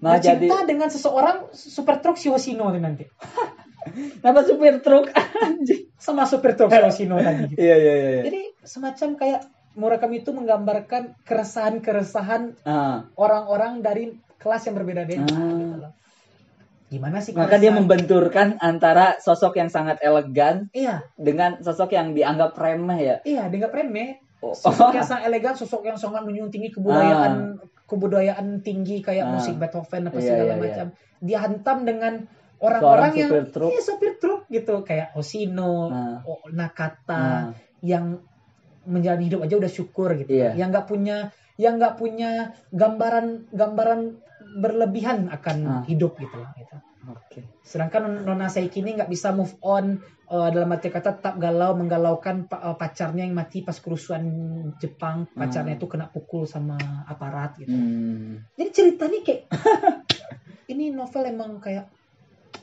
[0.00, 3.04] Nah, bercinta dengan seseorang super truk si Hoshino nanti.
[4.20, 5.88] Kenapa supir truk anjing?
[5.96, 7.48] Sama super truk si Hoshino tadi.
[7.48, 7.58] Gitu.
[7.58, 8.10] Iya iya iya.
[8.10, 8.22] iya.
[8.24, 13.06] Jadi semacam kayak Murakami itu menggambarkan keresahan-keresahan Ah.
[13.14, 15.24] orang-orang dari kelas yang berbeda-beda.
[15.24, 15.54] Ah.
[15.54, 15.92] gitu loh.
[16.88, 17.30] Gimana sih?
[17.30, 17.78] Maka dia keresahan?
[17.78, 23.16] membenturkan antara sosok yang sangat elegan Iya, dengan sosok yang dianggap remeh ya.
[23.22, 24.18] iya, dia nggak remeh.
[24.42, 24.52] Oh.
[24.52, 29.30] Sosok yang sangat elegan, sosok yang sangat menjunjung tinggi kebudayaan kebudayaan tinggi kayak Ah.
[29.32, 30.58] musik Beethoven apa Iya, segala iya, iya.
[30.60, 30.86] macam.
[31.20, 32.12] Dihantam dengan
[32.60, 33.72] orang-orang yang truk.
[33.72, 36.20] iya sopir truk gitu kayak Hoshino, Ah.
[36.22, 37.42] O- Nakata Ah.
[37.80, 38.20] yang
[38.82, 40.30] menjalani hidup aja udah syukur gitu.
[40.30, 40.54] Iya.
[40.54, 41.16] Yang nggak punya
[41.56, 42.30] yang nggak punya
[42.70, 44.00] gambaran gambaran
[44.56, 45.82] berlebihan akan Ah.
[45.84, 46.76] hidup gitu lah gitu.
[47.08, 47.40] Oke.
[47.60, 52.44] Sedangkan Nona Saiki ini nggak bisa move on eh, dalam arti kata tetap galau menggalaukan
[52.44, 54.22] eh, pacarnya yang mati pas kerusuhan
[54.76, 55.26] Jepang.
[55.28, 55.80] Pacarnya Hmm.
[55.80, 57.72] itu kena pukul sama aparat gitu.
[57.72, 58.44] Hmm.
[58.54, 59.42] Jadi ceritanya kayak
[60.68, 61.90] ini novel emang kayak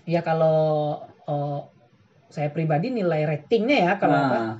[0.08, 0.98] ya kalau
[1.28, 1.60] eh,
[2.28, 4.54] saya pribadi nilai ratingnya ya kalau apa, Nah,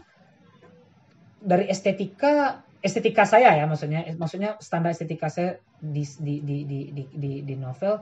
[1.38, 7.04] dari estetika estetika saya ya maksudnya maksudnya standar estetika saya di di di di di,
[7.10, 8.00] di, di novel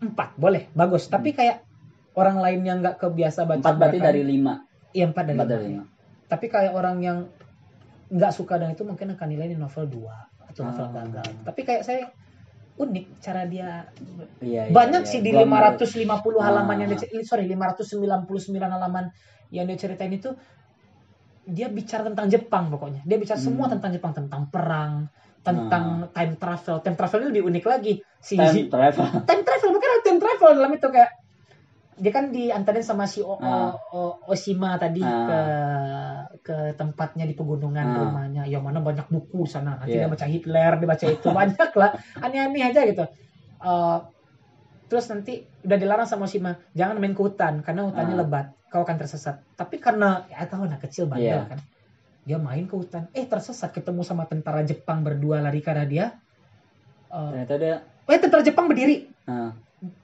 [0.00, 1.64] empat boleh bagus tapi kayak
[2.14, 3.64] orang lain yang nggak kebiasa baca Hmm.
[3.64, 4.54] empat berarti dari lima.
[4.92, 5.70] iya empat dari Empat lima, dari ya.
[5.72, 5.84] lima.
[6.28, 7.18] tapi kayak orang yang
[8.08, 10.92] nggak suka dengan itu mungkin akan nilai ini novel dua atau novel Ah.
[11.02, 12.12] gagal tapi kayak saya
[12.74, 13.86] unik cara dia
[14.38, 15.10] Iya, iya, banyak iya.
[15.10, 16.80] sih di Gua 550 halaman Ah.
[16.82, 17.94] yang dia cer- sorry 599
[18.66, 19.14] halaman
[19.48, 20.34] yang dia ceritain itu
[21.44, 23.78] dia bicara tentang Jepang pokoknya dia bicara semua Hmm.
[23.78, 25.06] tentang Jepang tentang perang
[25.40, 29.06] tentang time travel time travel ini lebih unik lagi si time travel.
[29.22, 31.10] time travel bukan ada time travel dalam itu kayak
[31.94, 33.70] dia kan diantarin sama si o, Ah.
[33.70, 35.10] O- O- Oshima tadi Ah.
[35.24, 35.40] ke
[36.44, 37.96] ke tempatnya di pegunungan Ah.
[38.00, 38.42] rumahnya.
[38.44, 39.78] Yang mana banyak buku sana.
[39.78, 40.04] Nanti Iya.
[40.04, 41.28] dia baca Hitler dia baca itu.
[41.38, 41.90] Banyak lah.
[42.18, 43.04] Aneh-aneh aja gitu.
[43.60, 43.98] Eh,
[44.84, 48.20] terus nanti udah dilarang sama Oshima jangan main ke hutan karena hutannya Ah.
[48.20, 48.46] lebat.
[48.68, 49.38] Kau akan tersesat.
[49.54, 51.46] Tapi karena ya tahu anak kecil bandel Iya.
[51.46, 51.60] kan.
[52.24, 53.06] Dia main ke hutan.
[53.12, 53.70] Eh tersesat.
[53.70, 56.10] Ketemu sama tentara Jepang berdua lari ke arah dia.
[57.06, 57.74] Eh, Ternyata dia
[58.04, 59.06] eh tentara Jepang berdiri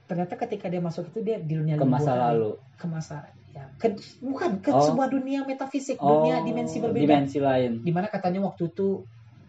[0.05, 2.57] ternyata ketika dia masuk itu dia di dunia ke masa lalu.
[2.77, 4.79] ke masa ya ke, bukan ke Oh.
[4.81, 7.83] sebuah dunia metafisik Oh, dunia dimensi berbeda Dimensi lain.
[7.83, 9.03] di mana katanya waktu itu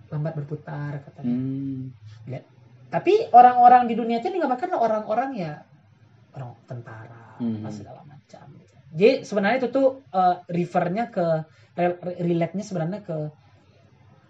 [0.09, 1.89] lambat berputar katanya Hmm.
[2.93, 5.53] tapi orang-orang di dunia itu digambarkan orang-orang ya
[6.35, 7.65] orang tentara Hmm.
[7.69, 8.75] segala macam gitu.
[8.93, 11.27] jadi sebenarnya itu tuh eh, refernya ke
[11.73, 13.17] re- re- relate-nya sebenarnya ke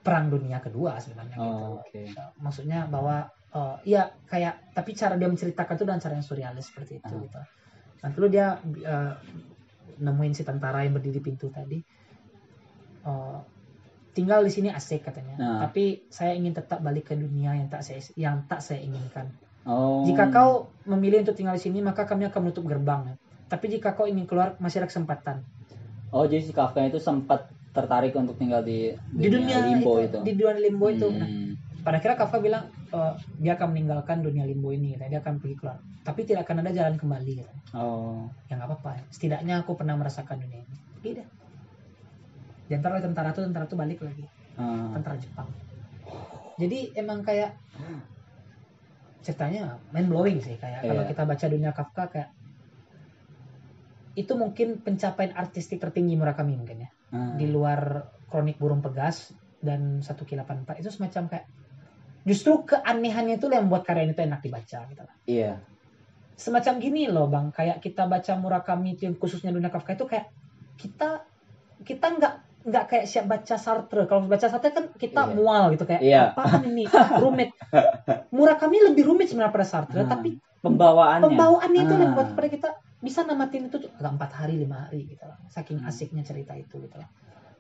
[0.03, 2.03] perang dunia kedua sebenarnya gitu Oh, oke.
[2.39, 6.99] maksudnya bahwa eh, ya kayak tapi cara dia menceritakan itu dengan cara yang surrealis seperti
[6.99, 7.21] itu Ah.
[7.21, 7.41] gitu.
[8.03, 9.13] Nanti lu dia eh,
[9.99, 11.79] nemuin si tentara yang berdiri di pintu tadi.
[13.03, 13.39] eh,
[14.13, 15.35] tinggal di sini asik katanya.
[15.37, 15.59] Ah.
[15.65, 19.27] Tapi saya ingin tetap balik ke dunia yang tak saya yang tak saya inginkan.
[19.63, 20.03] Oh.
[20.03, 20.51] Jika kau
[20.85, 23.15] memilih untuk tinggal di sini maka kami akan menutup gerbang.
[23.47, 25.43] Tapi jika kau ingin keluar masih ada kesempatan.
[26.09, 30.19] Oh, jadi si Kafka itu sempat tertarik untuk tinggal di Di dunia limbo itu, itu.
[30.21, 31.09] di dunia limbo itu.
[31.09, 31.52] Nah, Hmm.
[31.83, 35.05] Pada akhirnya Kafka bilang eh, dia akan meninggalkan dunia limbo ini gitu.
[35.07, 37.53] dia akan pergi keluar tapi tidak akan ada jalan kembali gitu.
[37.75, 38.27] Oh.
[38.47, 41.29] ya nggak apa-apa setidaknya aku pernah merasakan dunia ini tidak
[42.67, 44.25] di antara tentara tuh tentara tuh balik lagi
[44.55, 44.93] Ah.
[44.95, 45.49] tentara Jepang
[46.61, 47.57] jadi emang kayak
[49.23, 51.11] ceritanya mind blowing sih kayak kalau Iya.
[51.11, 52.31] kita baca dunia Kafka kayak
[54.13, 57.37] itu mungkin pencapaian artistik tertinggi Murakami mungkin ya Ah.
[57.37, 61.47] di luar kronik burung pegas dan 1K84 itu semacam kayak
[62.23, 65.17] justru keanehannya itu yang membuat karya itu enak dibaca gitu lah.
[65.27, 65.53] Iya.
[66.35, 70.27] Semacam gini loh bang, kayak kita baca Murakami itu yang khususnya dunia Kafka itu kayak
[70.75, 71.23] kita
[71.83, 74.07] kita nggak nggak kayak siap baca Sartre.
[74.07, 75.35] Kalau baca Sartre kan kita Iya.
[75.35, 76.23] mual gitu kayak Iya.
[76.31, 76.87] apaan ini
[77.19, 77.51] rumit.
[78.35, 80.09] Murakami lebih rumit sebenarnya pada Sartre, Ah.
[80.09, 81.27] tapi Pembawaannya.
[81.27, 82.17] pembawaannya itu yang Ah.
[82.17, 82.69] buat pada kita
[83.03, 85.35] bisa namatin itu tuh agak empat hari lima hari gitu lah.
[85.51, 85.91] Saking Hmm.
[85.91, 87.11] asiknya cerita itu gitu lah.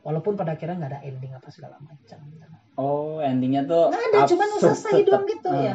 [0.02, 2.18] Walaupun pada akhirnya nggak ada ending apa segala macam.
[2.26, 2.46] Gitu.
[2.74, 5.62] Oh, endingnya tuh Nggak ada, cuman selesai doang gitu Ah.
[5.62, 5.74] ya.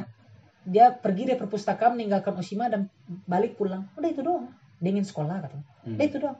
[0.63, 2.91] Dia pergi dari perpustakaan meninggalkan Oshima dan
[3.23, 3.87] balik pulang.
[3.95, 4.51] Udah itu doang.
[4.77, 5.65] Dia ingin sekolah katanya.
[5.81, 5.95] Hmm.
[5.95, 6.37] Udah itu doang.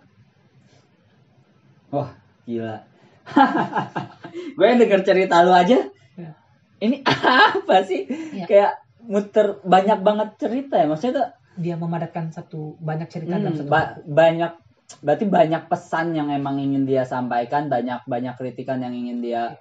[1.90, 2.12] Wah,
[2.44, 2.84] gila.
[4.58, 5.80] gue yang denger cerita lu aja.
[6.14, 6.32] Ya.
[6.78, 7.04] Ini
[7.56, 8.04] apa sih?
[8.34, 8.46] Ya.
[8.46, 8.72] Kayak
[9.02, 10.86] muter banyak banget cerita ya.
[10.86, 11.28] Maksudnya tuh
[11.58, 14.12] Dia memadatkan satu banyak cerita dalam hmm, satu ba- buku.
[14.14, 14.54] banyak
[15.04, 19.60] berarti banyak pesan yang emang ingin dia sampaikan, banyak banyak kritikan yang ingin dia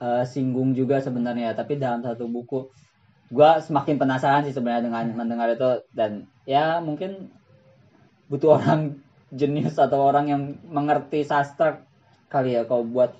[0.00, 1.52] eh, singgung juga sebenarnya.
[1.52, 2.72] Tapi dalam satu buku,
[3.28, 7.32] gua semakin penasaran sih sebenarnya dengan mendengar itu dan ya mungkin
[8.32, 9.00] butuh orang
[9.32, 11.80] jenius atau orang yang mengerti sastra
[12.28, 13.12] kali ya kalau buat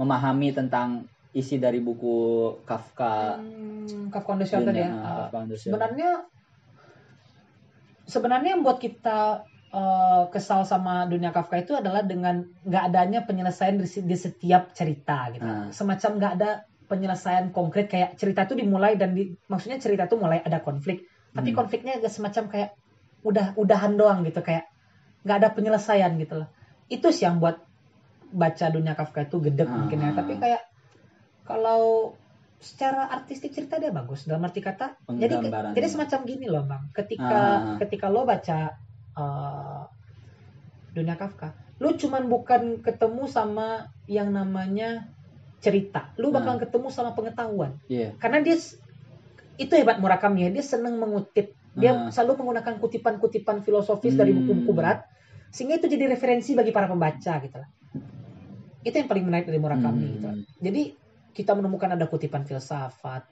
[0.00, 2.16] memahami tentang isi dari buku
[2.64, 3.36] Kafka.
[3.36, 4.90] Hmm, Kafka on the Dunia, ya.
[5.28, 6.10] Uh, sebenarnya
[8.08, 13.76] sebenarnya yang buat kita uh, kesal sama dunia Kafka itu adalah dengan nggak adanya penyelesaian
[13.76, 15.44] di, di setiap cerita gitu.
[15.44, 15.68] Ah.
[15.72, 16.50] Semacam nggak ada
[16.88, 21.04] penyelesaian konkret kayak cerita itu dimulai dan di, maksudnya cerita itu mulai ada konflik,
[21.36, 21.58] tapi Hmm.
[21.60, 22.70] konfliknya agak semacam kayak
[23.26, 24.72] udah udahan doang gitu kayak
[25.26, 26.48] nggak ada penyelesaian gitu loh.
[26.88, 27.60] Itu sih yang buat
[28.32, 29.84] baca dunia Kafka itu gedek Ah.
[29.84, 30.62] mungkin ya, tapi kayak
[31.44, 32.12] kalau
[32.58, 35.38] secara artistik cerita dia bagus dalam arti kata jadi
[35.78, 37.76] jadi semacam gini loh bang ketika Ah.
[37.78, 38.74] ketika lo baca
[39.18, 39.82] uh,
[40.94, 45.06] dunia Kafka lu cuman bukan ketemu sama yang namanya
[45.58, 46.60] cerita lu bakal Ah.
[46.62, 48.14] ketemu sama pengetahuan Iya.
[48.18, 48.54] karena dia
[49.58, 52.10] itu hebat Murakami ya dia seneng mengutip dia Ah.
[52.10, 54.46] selalu menggunakan kutipan-kutipan filosofis dari Hmm.
[54.46, 55.06] buku-buku berat
[55.50, 57.68] sehingga itu jadi referensi bagi para pembaca gitu lah
[58.82, 60.14] itu yang paling menarik dari Murakami Hmm.
[60.18, 60.36] gitu lah.
[60.58, 60.82] jadi
[61.28, 63.22] kita menemukan ada kutipan filsafat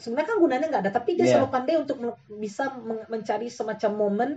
[0.00, 1.32] sebenarnya kan gunanya nggak ada tapi dia Iya.
[1.36, 1.96] selalu pandai untuk
[2.40, 2.72] bisa
[3.12, 4.30] mencari semacam momen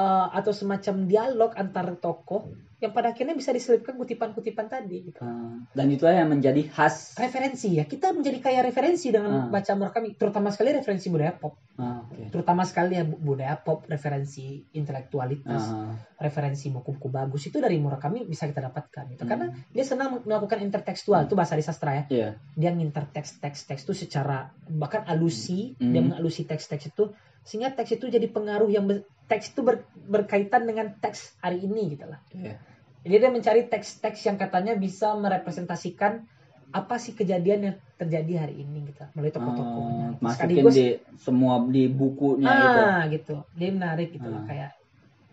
[0.00, 2.48] eh, atau semacam dialog antar tokoh
[2.80, 5.20] yang pada akhirnya bisa diselipkan kutipan-kutipan tadi gitu.
[5.20, 9.52] Ah, dan itulah yang menjadi khas referensi ya kita menjadi kaya referensi dengan Ah.
[9.52, 13.84] baca Murakami terutama sekali referensi budaya pop Ah, oke terutama sekali ya bu- budaya pop
[13.84, 19.30] referensi intelektualitas Ah, referensi buku-buku bagus itu dari Murakami bisa kita dapatkan gitu Hmm.
[19.30, 23.92] karena dia senang melakukan intertekstual itu bahasa di sastra ya iya dia nginterteks teks-teks itu
[23.94, 25.92] secara bahkan alusi Hmm.
[25.92, 27.12] dia mengalusi teks-teks itu
[27.42, 28.84] sehingga teks itu jadi pengaruh yang
[29.26, 32.58] teks itu ber- berkaitan dengan teks hari ini gitu lah Iya.
[33.02, 36.26] jadi dia mencari teks-teks yang katanya bisa merepresentasikan
[36.70, 40.86] apa sih kejadian yang terjadi hari ini gitu melalui tokoh-tokohnya Oh, masukin sekaligus di
[41.16, 44.46] semua di bukunya itu ah gitu dia menarik gitu lah Ah.
[44.46, 44.70] kayak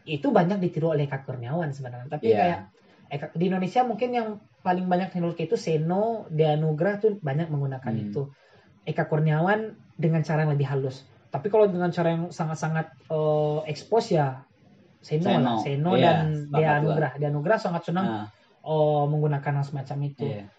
[0.08, 2.38] itu banyak ditiru oleh Eka Kurniawan sebenarnya tapi Iya.
[2.40, 2.60] kayak
[3.08, 4.30] Eka, di Indonesia mungkin yang
[4.60, 8.04] paling banyak tiru itu Seno Deanugrah tuh banyak menggunakan Hmm.
[8.04, 8.22] itu
[8.84, 9.60] Eka Kurniawan
[9.94, 11.04] dengan cara yang lebih halus
[11.38, 14.44] tapi kalau dengan cara yang sangat-sangat eh, expose ya
[14.98, 15.46] Seno, Seno.
[15.46, 18.26] lah Seno Iya, dan sepakat Deanugrah Deanugrah sangat senang Ah,
[18.66, 20.50] oh, menggunakan hal semacam itu iya.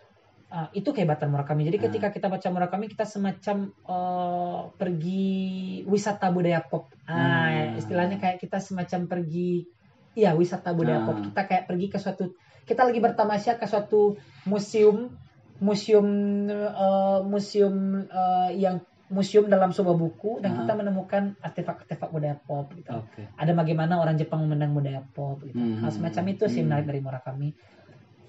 [0.48, 1.68] Ah, itu kehebatan Murakami.
[1.68, 1.82] Jadi Ah.
[1.92, 5.36] ketika kita baca Murakami kita semacam eh, pergi
[5.84, 6.88] wisata budaya pop.
[7.04, 7.76] Ah, Ah.
[7.76, 9.68] istilahnya kayak kita semacam pergi
[10.16, 11.20] ya wisata budaya pop.
[11.20, 12.32] Kita kayak pergi ke suatu
[12.64, 14.16] kita lagi bertamasya ke suatu
[14.48, 15.12] museum
[15.60, 16.06] museum
[16.48, 17.76] eh, museum
[18.08, 20.56] eh, yang museum dalam sebuah buku dan Ah.
[20.60, 22.92] kita menemukan artefak-artefak budaya pop gitu.
[22.92, 23.24] Oke.
[23.34, 25.56] Ada bagaimana orang Jepang memandang budaya pop gitu.
[25.56, 25.80] Hmm.
[25.80, 26.68] Hal semacam itu sih Hmm.
[26.68, 27.48] menarik dari Murakami.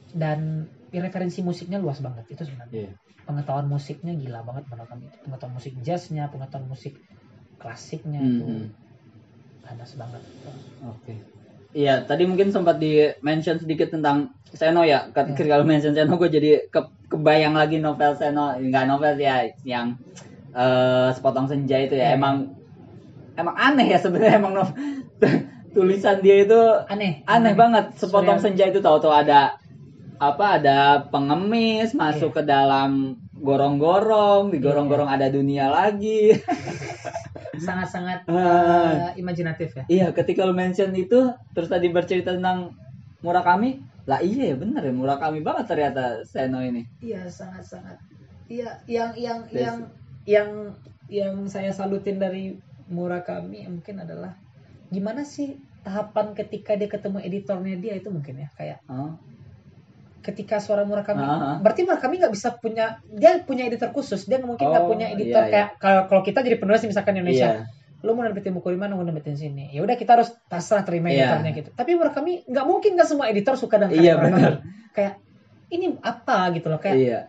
[0.10, 2.92] Dan referensi musiknya luas banget itu sebenarnya Iya.
[3.22, 6.98] pengetahuan musiknya gila banget Murakami itu pengetahuan musik jazznya pengetahuan musik
[7.56, 8.68] klasiknya Hmm, itu hmm.
[9.62, 10.24] panas banget
[10.82, 11.14] Oke.
[11.70, 15.06] Iya, tadi mungkin sempat di mention sedikit tentang Seno ya.
[15.06, 15.14] Iya.
[15.14, 19.94] Ketika kalau mention Seno, gue jadi ke- kebayang lagi novel Seno, enggak novel ya, yang
[20.52, 22.14] eh, sepotong senja itu ya.
[22.14, 22.18] Iya.
[22.18, 22.36] Emang
[23.36, 24.54] emang aneh ya sebenarnya emang
[25.76, 27.94] tulisan dia itu aneh aneh banget.
[27.96, 29.58] Sepotong senja itu tahu-tahu ada
[30.20, 32.38] apa ada pengemis masuk Iya.
[32.38, 32.92] ke dalam
[33.40, 36.36] gorong-gorong, di gorong-gorong ada dunia lagi.
[37.60, 42.72] sangat-sangat eh, imajinatif ya Iya, ketika lu mention itu, terus tadi bercerita tentang
[43.20, 46.88] Murakami, lah iya ya bener ya Murakami banget ternyata Seno ini.
[47.04, 48.00] iya sangat-sangat
[48.48, 49.76] iya yang yang yang
[50.30, 50.78] yang
[51.10, 52.54] yang saya salutin dari
[52.86, 54.38] Murakami mungkin adalah
[54.88, 59.18] gimana sih tahapan ketika dia ketemu editornya dia itu mungkin ya kayak Oh,
[60.22, 61.58] ketika suara Murakami Ah.
[61.58, 65.44] berarti Murakami nggak bisa punya dia punya editor khusus dia mungkin nggak Oh, punya editor
[65.44, 65.54] iya, iya.
[65.54, 67.78] kayak kalau kalau kita jadi penulis misalkan di Indonesia Iya.
[68.00, 71.10] lu mau nerbitin buku di mana mau nerbitin sini ya udah kita harus pasrah terima
[71.10, 71.26] Iya.
[71.26, 74.52] editornya gitu tapi Murakami nggak mungkin nggak semua editor suka dengan Iya, karya
[74.92, 75.14] kayak
[75.70, 77.20] ini apa gitu loh kayak Iya.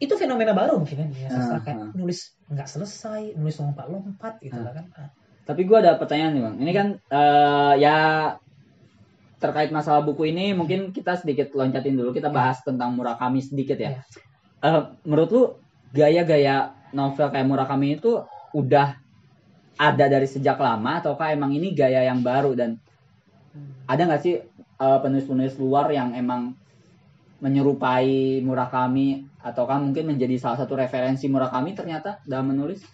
[0.00, 1.92] Itu fenomena baru mungkin kan ya sastra Ah, kayak ah.
[1.92, 5.10] nulis nggak selesai nulis lompat-lompat gitu lah kan Ah.
[5.44, 6.56] Tapi gua ada pertanyaan nih bang.
[6.62, 7.96] Ini kan eh, ya
[9.40, 12.14] terkait masalah buku ini mungkin kita sedikit loncatin dulu.
[12.14, 13.98] Kita bahas tentang Murakami sedikit ya.
[13.98, 14.02] Iya.
[14.62, 15.42] Eh, menurut lu
[15.90, 18.22] gaya-gaya novel kayak Murakami itu
[18.54, 18.94] udah
[19.80, 22.78] ada dari sejak lama ataukah emang ini gaya yang baru dan
[23.90, 24.38] ada nggak sih
[24.78, 26.54] eh, penulis-penulis luar yang emang
[27.40, 32.84] menyerupai Murakami ataukah mungkin menjadi salah satu referensi Murakami ternyata dalam menulis?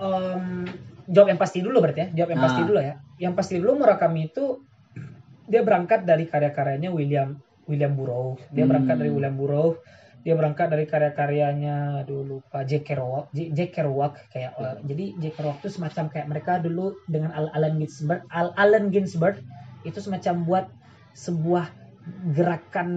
[0.00, 0.64] Em,
[1.10, 2.46] jawab yang pasti dulu berarti ya jawab yang Ah.
[2.48, 4.64] pasti dulu ya yang pasti dulu Murakami itu
[5.50, 7.36] dia berangkat dari karya-karyanya William
[7.66, 8.70] William Burroughs dia Hmm.
[8.72, 9.82] berangkat dari William Burroughs
[10.20, 14.64] dia berangkat dari karya-karyanya dulu Pak Jack Kerouac Jack Kerouac kayak Hmm.
[14.64, 18.88] eh, jadi Jack Kerouac itu semacam kayak mereka dulu dengan Al- Allen Ginsberg Al Allen
[18.94, 19.42] Ginsberg
[19.82, 20.64] itu semacam buat
[21.12, 21.66] sebuah
[22.32, 22.88] gerakan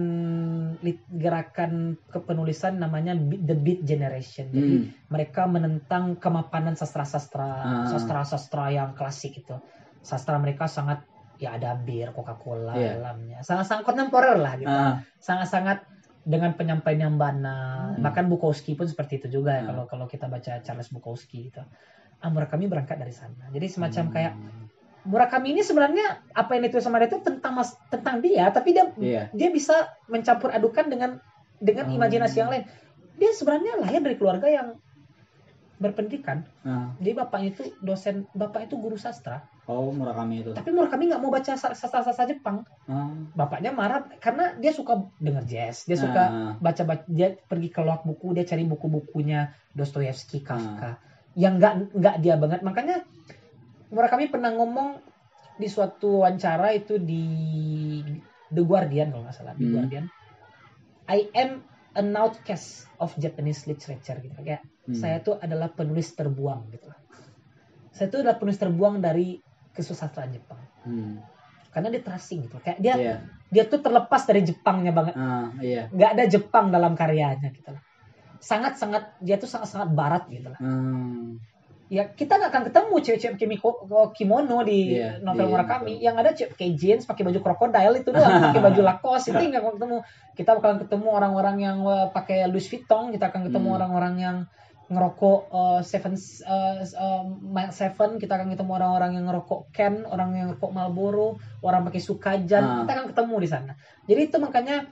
[1.12, 4.88] gerakan kepenulisan namanya the Beat Generation jadi Hmm.
[5.12, 7.84] mereka menentang kemapanan sastra-sastra Ah.
[7.84, 9.56] sastra-sastra yang klasik itu.
[10.00, 11.04] Sastra mereka sangat
[11.36, 12.96] ya ada bir, Coca-Cola Iya.
[12.96, 13.38] dalamnya.
[13.44, 14.70] Sangat-sangat kontemporer lah gitu.
[14.72, 15.84] Ah, Sangat-sangat
[16.24, 17.92] dengan penyampaian yang bana.
[17.92, 18.00] Hmm.
[18.00, 19.66] Bahkan Bukowski pun seperti itu juga ya Ah.
[19.68, 21.60] kalau kalau kita baca Charles Bukowski gitu.
[22.24, 23.52] Ah, Murakami berangkat dari sana.
[23.52, 24.14] Jadi semacam hmm.
[24.16, 24.34] kayak
[25.04, 28.88] Murakami ini sebenarnya apa yang ditulis sama dia itu tentang mas, tentang dia, tapi dia
[28.96, 29.28] Iya.
[29.30, 29.76] dia bisa
[30.08, 31.20] mencampur adukan dengan
[31.60, 31.96] dengan Oh.
[31.96, 32.64] imajinasi yang lain.
[33.14, 34.80] Dia sebenarnya lahir dari keluarga yang
[35.74, 36.46] berpendidikan.
[36.62, 36.94] Ah.
[36.96, 39.42] Jadi bapaknya itu dosen, bapak itu guru sastra.
[39.66, 40.50] Oh, Murakami itu.
[40.52, 42.62] Tapi Murakami nggak mau baca sa- sastra-sastra Jepang.
[42.86, 43.10] Ah.
[43.34, 46.52] Bapaknya marah karena dia suka denger jazz, dia suka Ah.
[46.56, 50.46] baca, baca dia pergi ke loak buku, dia cari buku-bukunya Dostoyevsky, Ah.
[50.46, 50.90] Kafka.
[51.34, 52.60] Yang nggak nggak dia banget.
[52.62, 52.96] Makanya
[53.94, 54.98] Murakami pernah ngomong
[55.54, 57.24] di suatu wawancara itu di
[58.50, 59.74] The Guardian kalau nggak salah, The Hmm.
[59.78, 60.04] Guardian.
[61.06, 61.62] I am
[61.94, 64.34] an outcast of Japanese literature gitu.
[64.36, 64.98] Kayak Hmm.
[64.98, 66.98] saya tuh adalah penulis terbuang gitu lah.
[67.88, 69.38] Saya tuh adalah penulis terbuang dari
[69.70, 70.60] kesusastraan Jepang.
[70.84, 71.16] Hmm.
[71.70, 73.14] karena dia tracing gitu kayak dia Iya.
[73.50, 75.90] dia tuh terlepas dari Jepangnya banget Ah, iya.
[75.90, 77.82] nggak ada Jepang dalam karyanya gitu loh
[78.38, 81.34] sangat sangat dia tuh sangat sangat barat gitu lah Hmm.
[81.94, 83.36] Ya kita nggak akan ketemu cewek-cewek
[84.12, 86.02] kimono di Iya, novel di Murakami novel.
[86.02, 89.62] yang ada cewek pakai jeans pakai baju krokodil itu doang pakai baju Lacoste itu nggak
[89.62, 89.96] akan ketemu
[90.34, 93.78] kita bakalan ketemu orang-orang yang eh, pakai Louis Vuitton kita akan ketemu Hmm.
[93.78, 94.36] orang-orang yang
[94.84, 96.74] ngerokok eh, Seven eh,
[97.40, 101.28] Mile Seven kita akan ketemu orang-orang yang ngerokok Ken orang yang ngerokok Marlboro
[101.60, 102.76] orang pakai Sukajan Ah.
[102.82, 103.72] kita akan ketemu di sana
[104.04, 104.90] jadi itu makanya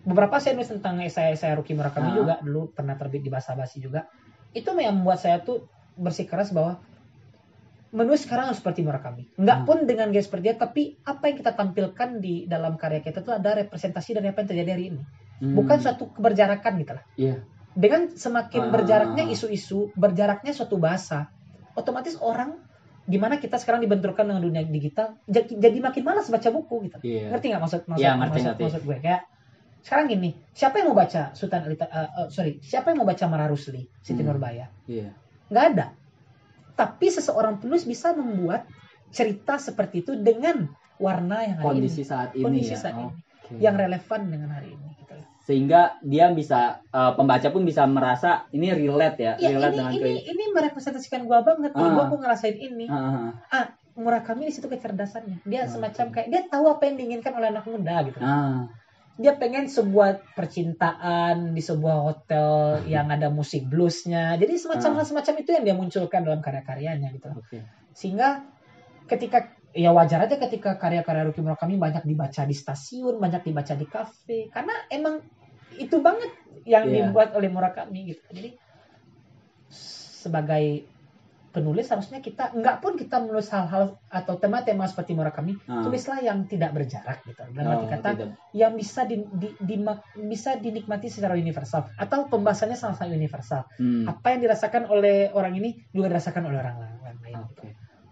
[0.00, 2.16] beberapa saya nulis tentang esai-esai Haruki Murakami Ah.
[2.16, 4.08] juga dulu pernah terbit di bahasa basi juga
[4.50, 5.62] itu yang membuat saya tuh
[6.00, 6.80] bersikeras bahwa
[7.90, 9.26] menulis sekarang harus seperti Murakami.
[9.34, 9.66] Nggak Hmm.
[9.66, 13.34] pun dengan gaya seperti dia, tapi apa yang kita tampilkan di dalam karya kita itu
[13.34, 15.02] ada representasi dari apa yang terjadi hari ini.
[15.42, 15.54] Hmm.
[15.58, 17.04] Bukan suatu keberjarakan gitu lah.
[17.18, 17.36] Iya.
[17.74, 18.70] Dengan semakin Ah.
[18.70, 21.30] berjaraknya isu-isu, berjaraknya suatu bahasa,
[21.74, 22.62] otomatis orang
[23.04, 26.98] di mana kita sekarang dibenturkan dengan dunia digital, jadi, jadi makin malas baca buku gitu.
[27.02, 27.34] Iya.
[27.34, 28.62] Ngerti nggak maksud maksud Iya, ngerti, maksud, ngerti.
[28.70, 29.22] maksud gue kayak
[29.80, 33.24] sekarang gini, siapa yang mau baca Sultan Alita, eh, eh, sorry, siapa yang mau baca
[33.26, 34.30] Mara Rusli, Siti Hmm.
[34.30, 34.70] Nurbaya?
[34.86, 35.10] Iya.
[35.50, 35.86] Nggak ada.
[36.72, 38.64] Tapi seseorang penulis bisa membuat
[39.10, 42.78] cerita seperti itu dengan warna yang hari Kondisi ini, saat ini kondisi ya.
[42.78, 43.54] saat ini, oke.
[43.58, 44.88] yang relevan dengan hari ini.
[44.96, 45.14] Gitu.
[45.42, 49.92] Sehingga dia bisa eh, pembaca pun bisa merasa ini relate ya, Ya relate ini dengan
[49.92, 51.74] ini ini merepresentasikan gua banget.
[51.74, 51.90] Ah.
[51.90, 52.86] Gua, gua ngerasain ini.
[52.86, 55.42] Ah, Ah, Murakami di situ kecerdasannya.
[55.44, 58.16] Dia Ah, semacam kayak dia tahu apa yang diinginkan oleh anak muda gitu.
[58.22, 58.64] ah,
[59.20, 62.48] Dia pengen sebuah percintaan di sebuah hotel
[62.94, 64.40] yang ada musik bluesnya.
[64.40, 64.96] Jadi semacam Ah.
[64.96, 67.28] hal semacam itu yang dia munculkan dalam karya-karyanya gitu.
[67.28, 67.58] oke.
[67.92, 68.48] sehingga
[69.10, 73.86] ketika ya wajar aja ketika karya-karya Ruki Murakami banyak dibaca di stasiun, banyak dibaca di
[73.86, 75.20] kafe, karena emang
[75.76, 76.30] itu banget
[76.64, 77.10] yang Iya.
[77.10, 78.22] dibuat oleh Murakami gitu.
[78.30, 78.50] Jadi
[80.20, 80.86] sebagai
[81.50, 85.82] penulis harusnya kita nggak pun kita menulis hal-hal atau tema-tema seperti Murakami, Ah.
[85.82, 87.42] tulislah yang tidak berjarak gitu.
[87.50, 88.28] Dalam arti Oh, kata tidak.
[88.52, 93.66] yang bisa di, di- dimak- bisa dinikmati secara universal atau pembahasannya sangat-sangat universal.
[93.74, 96.96] Hmm, Apa yang dirasakan oleh orang ini juga dirasakan oleh orang lain.
[97.22, 97.68] gitu Oke.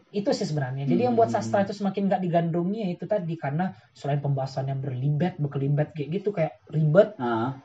[0.09, 0.85] itu sih sebenarnya.
[0.85, 1.21] Jadi yang Hmm.
[1.21, 6.09] buat sastra itu semakin nggak digandrungi itu tadi karena selain pembahasan yang berlibat, berkelibat kayak
[6.15, 7.61] gitu kayak ribet, Ah,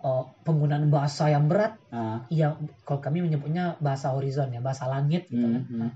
[0.00, 5.28] eh, penggunaan bahasa yang berat, ah, yang kalau kami menyebutnya bahasa horizon ya, bahasa langit
[5.28, 5.62] gitu hmm, kan.
[5.68, 5.92] hmm, Nah,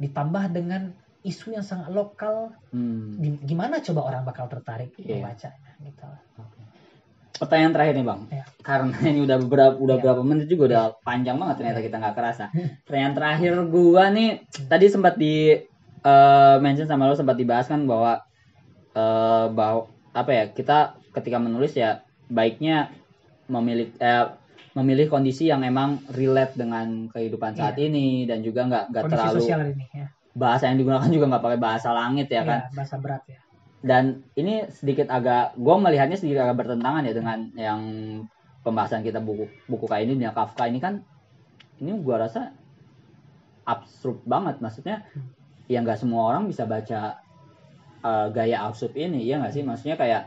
[0.00, 0.82] ditambah dengan
[1.20, 3.20] isu yang sangat lokal, hmm.
[3.20, 5.20] di- gimana coba orang bakal tertarik Iya.
[5.20, 6.08] membacanya gitu.
[6.40, 6.60] Oke.
[7.36, 8.44] Pertanyaan terakhir nih bang, Ya.
[8.60, 10.02] karena ini udah beberapa udah Ya.
[10.04, 12.44] berapa menit juga udah panjang banget ternyata kita nggak kerasa.
[12.84, 14.30] Pertanyaan terakhir gua nih
[14.68, 15.56] tadi sempat di
[16.00, 18.20] eh, mention sama lo sempat dibahas kan bahwa
[18.92, 22.88] eh, bahwa apa ya kita ketika menulis ya baiknya
[23.50, 24.26] memilih eh,
[24.78, 29.40] memilih kondisi yang emang relate dengan kehidupan saat ini dan juga nggak nggak terlalu
[29.74, 30.06] ini ya.
[30.30, 32.70] bahasa yang digunakan juga nggak pakai bahasa langit ya kan?
[32.70, 33.38] Ya, bahasa berat ya.
[33.82, 37.80] dan ini sedikit agak gue melihatnya sedikit agak bertentangan ya dengan yang
[38.62, 41.02] pembahasan kita buku buku kayak ini Nia Kafka ini kan
[41.80, 42.52] ini gue rasa
[43.64, 44.60] absurd banget.
[44.60, 45.06] Maksudnya
[45.70, 47.18] ya nggak semua orang bisa baca
[48.04, 49.62] eh, gaya absurd ini ya nggak sih?
[49.64, 50.22] Maksudnya kayak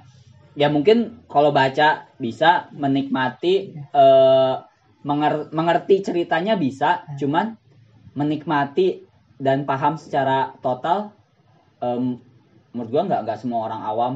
[0.54, 4.56] ya mungkin kalau baca bisa menikmati eh,
[5.04, 7.58] menger- mengerti ceritanya bisa cuman
[8.14, 9.04] menikmati
[9.42, 11.12] dan paham secara total
[11.82, 12.22] em,
[12.72, 14.14] menurut gua nggak nggak semua orang awam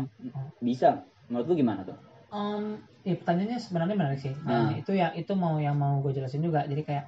[0.62, 2.76] bisa menurut lu gimana tuh Um,
[3.08, 4.36] ya pertanyaannya sebenarnya menarik sih.
[4.44, 4.76] Dan Ah.
[4.76, 6.68] itu ya itu mau yang mau gue jelasin juga.
[6.68, 7.08] Jadi kayak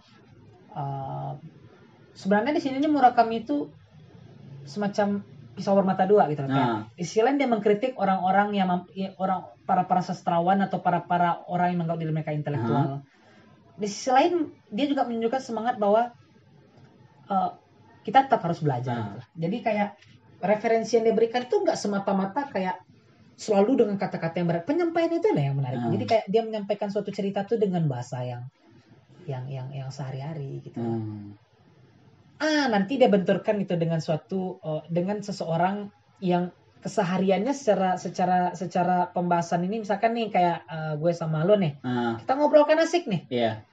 [0.71, 1.35] uh,
[2.15, 3.67] sebenarnya di sini Murakami itu
[4.63, 5.19] semacam
[5.59, 6.47] pisau bermata dua gitu.
[6.47, 11.43] Kayak, nah istilahnya dia mengkritik orang-orang yang ya, orang para para sastrawan atau para para
[11.51, 13.03] orang yang menganggap diri mereka intelektual.
[13.75, 16.15] Di sisi lain dia juga menunjukkan semangat bahwa
[17.27, 17.51] uh,
[18.07, 18.95] kita tetap harus belajar.
[18.95, 19.03] Ah.
[19.11, 19.19] gitu.
[19.43, 19.89] Jadi kayak
[20.39, 22.79] referensi yang diberikan itu nggak semata-mata kayak
[23.35, 24.63] selalu dengan kata-kata yang berat.
[24.63, 25.79] Penyampaian itu lah yang menarik.
[25.83, 25.91] Ah.
[25.91, 28.47] Jadi kayak dia menyampaikan suatu cerita tuh dengan bahasa yang
[29.27, 30.79] yang yang yang sehari-hari gitu.
[30.79, 31.48] hmm.
[32.39, 35.91] Ah, nanti dia benturkan itu dengan suatu uh, dengan seseorang
[36.23, 41.75] yang kesehariannya secara secara secara pembahasan ini misalkan nih kayak uh, gue sama lo nih.
[41.83, 43.27] nah Kita ngobrol kan asik nih.
[43.27, 43.67] iya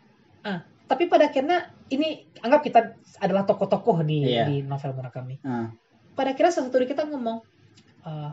[0.87, 2.81] Tapi pada akhirnya ini anggap kita
[3.19, 4.47] adalah tokoh-tokoh di Iya.
[4.47, 5.39] di novel Murakami.
[5.43, 5.71] nah
[6.15, 7.43] pada akhirnya salah satu kita ngomong
[8.03, 8.31] uh,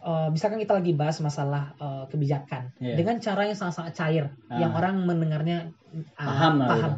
[0.00, 2.96] uh, misalkan kita lagi bahas masalah uh, kebijakan Iya.
[2.96, 4.60] dengan cara yang sangat-sangat cair Ah.
[4.60, 5.72] yang orang mendengarnya
[6.16, 6.76] uh, Paham paham.
[6.76, 6.92] gitu.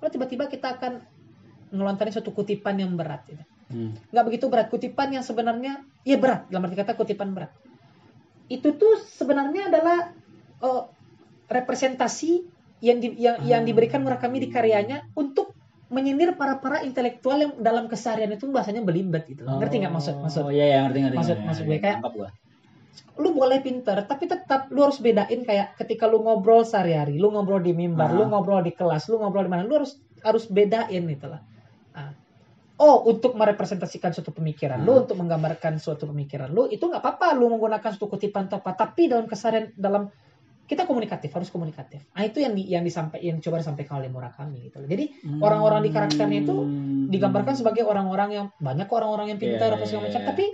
[0.00, 0.92] Lalu tiba-tiba kita akan
[1.72, 3.42] ngelontarin suatu kutipan yang berat gitu.
[3.70, 4.12] hmm.
[4.12, 7.50] nggak begitu berat kutipan yang sebenarnya ya berat dalam arti kata kutipan berat
[8.46, 10.12] itu tuh sebenarnya adalah
[10.60, 10.84] uh,
[11.48, 12.44] representasi
[12.80, 13.66] yang di- yang, yang Ah.
[13.66, 15.54] diberikan Murakami di karyanya untuk
[15.88, 19.56] menyindir para para intelektual yang dalam keseharian itu bahasanya belibet gitu loh.
[19.58, 21.16] ngerti nggak maksud maksud Oh iya iya ngerti ngerti.
[21.16, 22.30] maksud- ngerti, maksud gue kayak- Nangkap gua.
[23.14, 27.56] lu boleh pinter tapi tetap lu harus bedain kayak ketika lu ngobrol sehari-hari lu ngobrol
[27.58, 28.14] di mimbar Ah.
[28.14, 31.51] lu ngobrol di kelas lu ngobrol di mana lu harus harus bedain gitu lah Ah.
[32.74, 34.84] Oh untuk merepresentasikan suatu pemikiran Ah.
[34.84, 37.36] lu untuk menggambarkan suatu pemikiran lu itu nggak apa-apa.
[37.36, 40.10] Lu menggunakan suatu kutipan atau apa tapi dalam keseharian dalam
[40.62, 42.00] kita komunikatif harus komunikatif.
[42.10, 44.88] Nah itu yang di, yang disampaikan yang coba disampaikan oleh Murakami gitu loh.
[44.88, 45.04] Jadi
[45.38, 47.06] Orang-orang di karakternya itu Hmm.
[47.06, 50.22] digambarkan sebagai orang-orang yang banyak orang-orang yang pintar Iya, apa segala macam.
[50.24, 50.44] tapi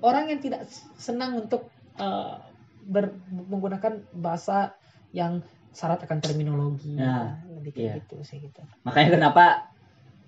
[0.00, 0.60] orang yang tidak
[0.98, 2.40] senang untuk uh,
[2.82, 4.74] ber- menggunakan bahasa
[5.12, 5.38] yang
[5.70, 7.94] syarat akan terminologi Nah, lebih kayak iya.
[8.02, 8.58] gitu sih gitu.
[8.82, 9.70] Makanya kenapa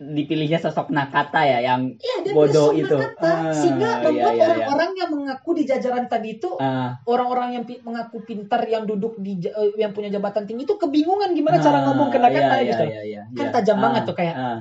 [0.03, 2.90] dipilihnya sosok Nakata ya yang Iya dia Bodoh itu.
[2.90, 4.46] kata Ah, sehingga iya, membuat iya, iya.
[4.50, 9.14] orang-orang yang mengaku di jajaran tadi itu ah, orang-orang yang pi- mengaku pintar yang duduk
[9.16, 12.66] di eh, yang punya jabatan tinggi itu kebingungan gimana cara ah, ngomong ke Nakata iya,
[12.66, 13.53] gitu iya, iya, Kan iya.
[13.53, 14.59] tajam Ah, banget tuh kayak, ah,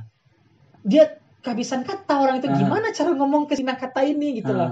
[0.82, 1.04] dia
[1.42, 2.54] kehabisan kata orang itu Ah.
[2.54, 4.58] gimana cara ngomong ke si Nakata ini gitu ah.
[4.58, 4.70] loh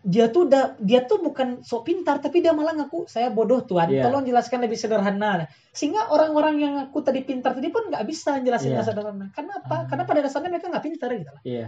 [0.00, 3.92] dia tuh udah dia tuh bukan sok pintar tapi dia malah ngaku saya bodoh tuan
[3.92, 4.08] Iya.
[4.08, 5.44] tolong jelaskan lebih sederhana.
[5.70, 9.26] Sehingga orang-orang yang ngaku tadi pintar tadi pun nggak bisa jelasin dengan sederhana.
[9.36, 9.84] Kenapa Ah.
[9.84, 11.66] karena pada dasarnya mereka nggak pintar gitu loh Iya.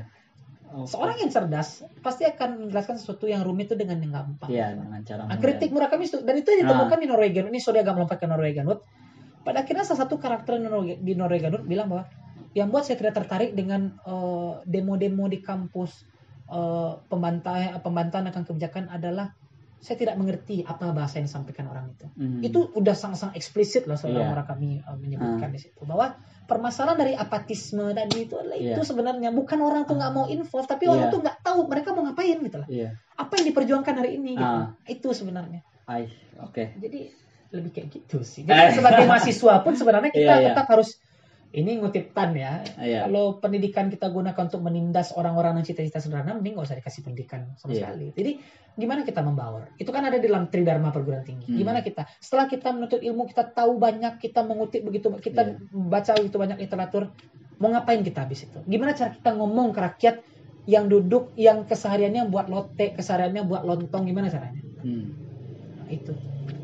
[0.73, 0.89] Oke.
[0.89, 4.49] seorang yang cerdas pasti akan menjelaskan sesuatu yang rumit itu dengan yang gampang.
[4.49, 7.45] Iya dengan cara Nah, kritik Murakami itu dan itu yang ditemukan di Norwegian.
[7.53, 8.81] Ini sorry agak melompat ke Norwegian Wood
[9.45, 12.09] pada akhirnya salah satu karakter di Norwe- di Norwegian Wood bilang bahwa
[12.57, 16.09] yang buat saya tidak tertarik dengan eh, demo-demo di kampus
[16.53, 19.33] eh, pembantai pembantahan akan kebijakan adalah
[19.79, 22.39] saya tidak mengerti apa bahasa yang disampaikan orang itu Hmm.
[22.39, 24.31] itu udah sangat-sangat eksplisit loh seorang Iya.
[24.31, 28.79] Murakami eh, menyebutkan di situ bahwa permasalahan dari apatisme tadi itu adalah Iya.
[28.79, 30.93] itu sebenarnya bukan orang tuh nggak mau involve tapi Iya.
[30.93, 32.89] orang tuh nggak tahu mereka mau ngapain gitu lah Iya.
[33.17, 34.71] apa yang diperjuangkan hari ini gitu Ah.
[34.87, 35.61] itu sebenarnya
[36.39, 36.65] oke.
[36.79, 37.01] jadi
[37.51, 40.49] lebih kayak gitu sih jadi sebagai mahasiswa pun sebenarnya kita Iya, iya.
[40.55, 41.03] tetap harus
[41.53, 43.05] ini ngutip Tan ya Iya.
[43.07, 47.53] kalau pendidikan kita gunakan untuk menindas orang-orang yang cita-cita sederhana mending gak usah dikasih pendidikan
[47.61, 47.93] sama Iya.
[47.93, 48.33] sekali jadi
[48.73, 51.61] gimana kita membaur itu kan ada di dalam tridharma perguruan tinggi Hmm.
[51.61, 55.57] gimana kita setelah kita menuntut ilmu kita tahu banyak kita mengutip begitu kita Iya.
[55.69, 57.13] baca begitu banyak literatur
[57.61, 60.17] mau ngapain kita habis itu gimana cara kita ngomong ke rakyat
[60.65, 65.15] yang duduk yang kesehariannya buat lotek kesehariannya buat lontong gimana caranya Hmm.
[65.79, 66.11] Nah, itu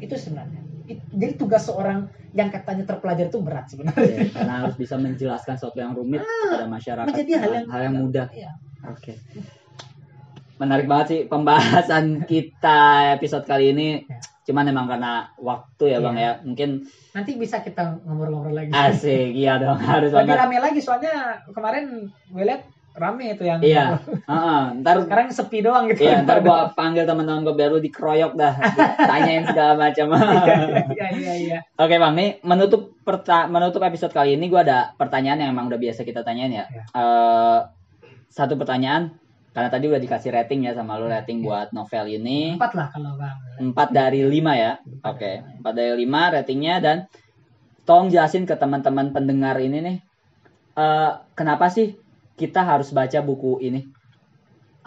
[0.00, 0.64] itu sebenarnya
[1.12, 2.08] jadi tugas seorang
[2.38, 6.70] yang katanya terpelajar itu berat sebenarnya Iya, karena harus bisa menjelaskan sesuatu yang rumit kepada
[6.70, 7.10] masyarakat.
[7.10, 8.26] Ah, menjadi hal yang hal yang mudah.
[8.30, 8.50] Iya.
[8.86, 9.18] Oke.
[10.58, 14.06] Menarik banget sih pembahasan kita episode kali ini.
[14.06, 14.22] Ya.
[14.46, 16.38] Cuman emang karena waktu ya, Bang Iya.
[16.38, 16.46] ya.
[16.46, 16.70] Mungkin
[17.10, 22.44] nanti bisa kita ngobrol-ngobrol lagi asik iya dong, harus lebih rame lagi soalnya kemarin gue
[22.46, 22.62] lihat
[22.98, 23.96] rame itu yang Iya.
[24.30, 28.34] Heeh, ntar sekarang sepi doang gitu Iya, ntar gua panggil teman-teman gua biar lu dikeroyok
[28.34, 28.54] dah,
[28.98, 30.06] tanyain segala macam.
[30.98, 35.40] iya iya iya Oke bang, nih menutup perta menutup episode kali ini gue ada pertanyaan
[35.40, 36.66] yang emang udah biasa kita tanyain ya.
[36.68, 36.84] Ya.
[36.92, 37.58] Eh,
[38.28, 39.16] satu pertanyaan,
[39.56, 42.86] karena tadi udah dikasih rating ya sama lu Ya, rating buat novel ini empat lah
[42.92, 43.36] kalau bang
[43.72, 44.72] 4 dari 5 ya.
[44.78, 46.96] Empat Oke, dari 4 dari 5 ratingnya dan
[47.88, 49.96] tolong jelasin ke teman-teman pendengar ini nih,
[50.76, 51.96] eh, kenapa sih
[52.40, 53.80] kita harus baca buku ini?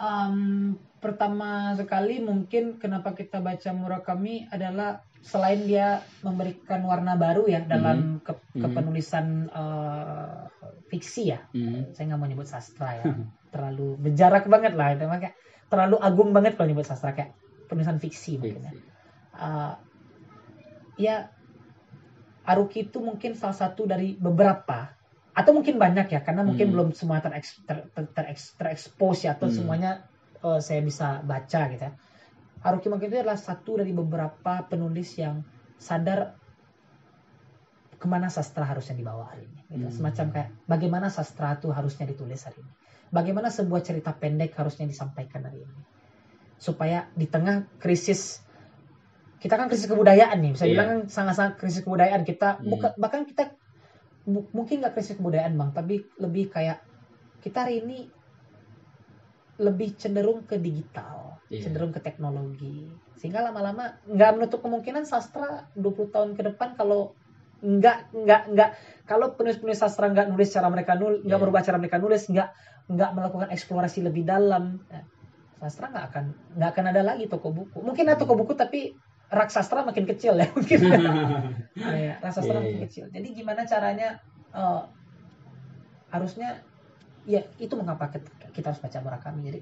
[0.00, 7.62] Em, pertama sekali mungkin kenapa kita baca Murakami adalah selain dia memberikan warna baru ya
[7.62, 8.62] dalam ke- Mhm.
[8.66, 10.42] kepenulisan eh,
[10.90, 11.86] fiksi ya Hmm.
[11.94, 13.04] saya nggak mau nyebut sastra ya
[13.54, 15.34] terlalu berjarak banget lah itu kayak
[15.70, 17.30] terlalu agung banget kalau nyebut sastra kayak
[17.70, 18.74] penulisan fiksi mungkin ya
[19.32, 19.72] Uh,
[21.00, 21.32] ya
[22.44, 24.92] Haruki itu mungkin salah satu dari beberapa
[25.32, 26.74] atau mungkin banyak ya karena mungkin Hmm.
[26.76, 28.04] belum semua tereks, ter, ter,
[28.52, 29.56] terekspos ya atau Hmm.
[29.56, 29.90] semuanya
[30.44, 31.92] uh, saya bisa baca gitu ya
[32.62, 35.42] Haruki mungkin itu adalah satu dari beberapa penulis yang
[35.80, 36.38] sadar
[37.96, 39.86] ke mana sastra harusnya dibawa hari ini gitu.
[39.88, 39.94] Hmm.
[39.94, 42.72] semacam kayak bagaimana sastra itu harusnya ditulis hari ini
[43.08, 45.80] bagaimana sebuah cerita pendek harusnya disampaikan hari ini
[46.58, 48.42] supaya di tengah krisis
[49.38, 50.72] kita kan krisis kebudayaan nih bisa Iya.
[50.74, 52.68] bilang kan sangat-sangat krisis kebudayaan kita Hmm.
[52.68, 53.54] buka- bahkan kita
[54.28, 56.78] mungkin nggak krisis kebudayaan bang tapi lebih kayak
[57.42, 58.06] kita hari ini
[59.60, 61.68] lebih cenderung ke digital Iya.
[61.68, 62.88] cenderung ke teknologi
[63.20, 67.12] sehingga lama-lama nggak menutup kemungkinan sastra 20 tahun ke depan kalau
[67.60, 68.70] nggak nggak nggak
[69.04, 71.42] kalau penulis-penulis sastra nggak nulis cara mereka nulis nggak Iya.
[71.44, 72.48] merubah cara mereka nulis nggak
[72.88, 75.04] nggak melakukan eksplorasi lebih dalam ya,
[75.60, 76.24] sastra nggak akan
[76.56, 78.96] nggak akan ada lagi toko buku mungkin ada toko buku tapi
[79.32, 80.78] rak sastra makin kecil ya mungkin
[81.74, 82.84] ya, rak sastra Iya, makin iya.
[82.84, 84.08] kecil jadi gimana caranya
[84.52, 84.82] eh,
[86.12, 86.60] harusnya
[87.24, 88.12] ya itu mengapa
[88.52, 89.60] kita, harus baca Murakami jadi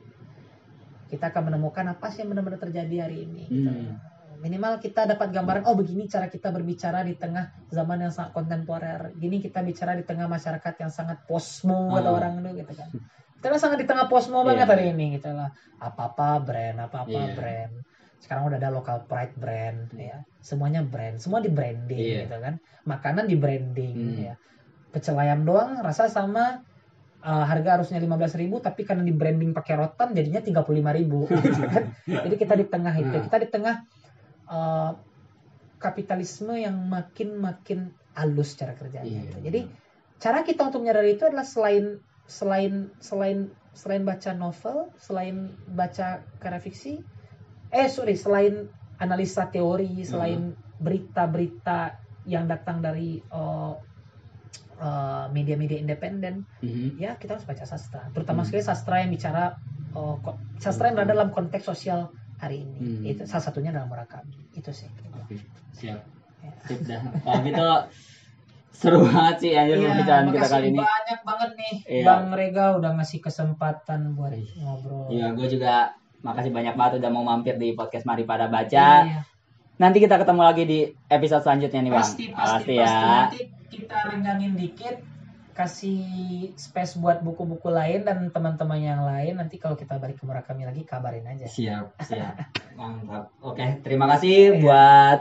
[1.07, 3.71] kita akan menemukan apa sih yang benar-benar terjadi hari ini gitu.
[3.71, 3.95] Hmm.
[4.41, 9.13] minimal kita dapat gambaran oh begini cara kita berbicara di tengah zaman yang sangat kontemporer
[9.15, 12.17] gini kita bicara di tengah masyarakat yang sangat posmo kata Hmm.
[12.17, 12.89] orang itu gitu kan
[13.41, 14.47] kita sangat di tengah posmo Iya.
[14.49, 17.35] banget hari ini gitu lah apa apa brand apa apa Iya.
[17.37, 17.73] brand
[18.21, 22.21] sekarang udah ada local pride brand ya semuanya brand semua di branding Iya.
[22.29, 22.55] gitu kan
[22.85, 24.25] makanan di branding Hmm.
[24.31, 24.35] ya
[24.91, 26.61] pecelayan doang rasa sama
[27.23, 31.85] uh, harga harusnya 15.000 tapi karena di branding pakai rotan jadinya 35.000 gitu kan.
[32.09, 33.25] Jadi kita di tengah itu, Hmm.
[33.29, 33.77] kita di tengah
[34.51, 34.91] uh,
[35.79, 37.79] kapitalisme yang makin makin
[38.19, 39.07] halus cara kerjanya.
[39.07, 39.21] Iya.
[39.31, 39.39] gitu.
[39.47, 39.61] Jadi
[40.21, 46.61] cara kita untuk menyadari itu adalah selain selain selain selain baca novel, selain baca karya
[46.61, 46.99] fiksi,
[47.71, 48.67] eh sorry, selain
[48.97, 53.73] analisa teori, selain berita-berita yang datang dari uh,
[54.77, 56.97] uh, media-media independen, Mhm.
[56.97, 58.49] ya kita harus baca sastra terutama Hmm.
[58.51, 59.57] sekali sastra yang bicara
[59.93, 63.03] ko- sastra yang berada dalam konteks sosial hari ini Hmm.
[63.07, 65.37] itu salah satunya dalam murakami itu sih Oke,
[65.73, 66.01] siap.
[66.41, 66.51] Ya.
[66.63, 67.05] Sip dah.
[67.21, 67.69] Kalau gitu
[68.73, 70.79] seru banget sih anjir pembicaraan kita kali ini.
[70.79, 72.05] banyak banget nih Iya.
[72.07, 77.23] Bang Rega udah ngasih kesempatan buat ngobrol Iya, gue juga makasih banyak banget udah mau
[77.23, 78.89] mampir di podcast Mari Pada Baca.
[79.03, 79.23] Iya.
[79.77, 82.01] Nanti kita ketemu lagi di episode selanjutnya nih, Bang.
[82.01, 82.93] pasti pasti pasti ya.
[83.25, 84.97] nanti kita renggangin dikit
[85.51, 86.01] kasih
[86.55, 90.83] space buat buku-buku lain dan teman-teman yang lain nanti kalau kita balik ke Murakami lagi
[90.83, 92.35] kabarin aja Siap, siap.
[92.75, 93.29] Mantap.
[93.41, 94.61] Oke, terima kasih Iya.
[94.61, 95.19] buat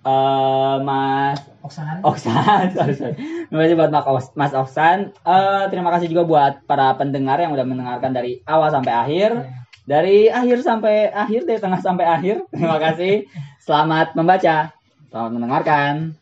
[0.00, 2.64] eh, Mas Oksan Oksan.
[2.76, 3.14] sorry, sorry.
[3.46, 4.98] Terima kasih buat Mas Oks- Mas Oksan.
[5.14, 9.30] Eh, terima kasih juga buat para pendengar yang udah mendengarkan dari awal sampai akhir.
[9.36, 9.58] Iya.
[9.90, 12.46] Dari akhir sampai akhir, dari tengah sampai akhir.
[12.54, 13.26] Terima kasih.
[13.58, 14.70] Selamat membaca.
[15.10, 16.14] Selamat mendengarkan.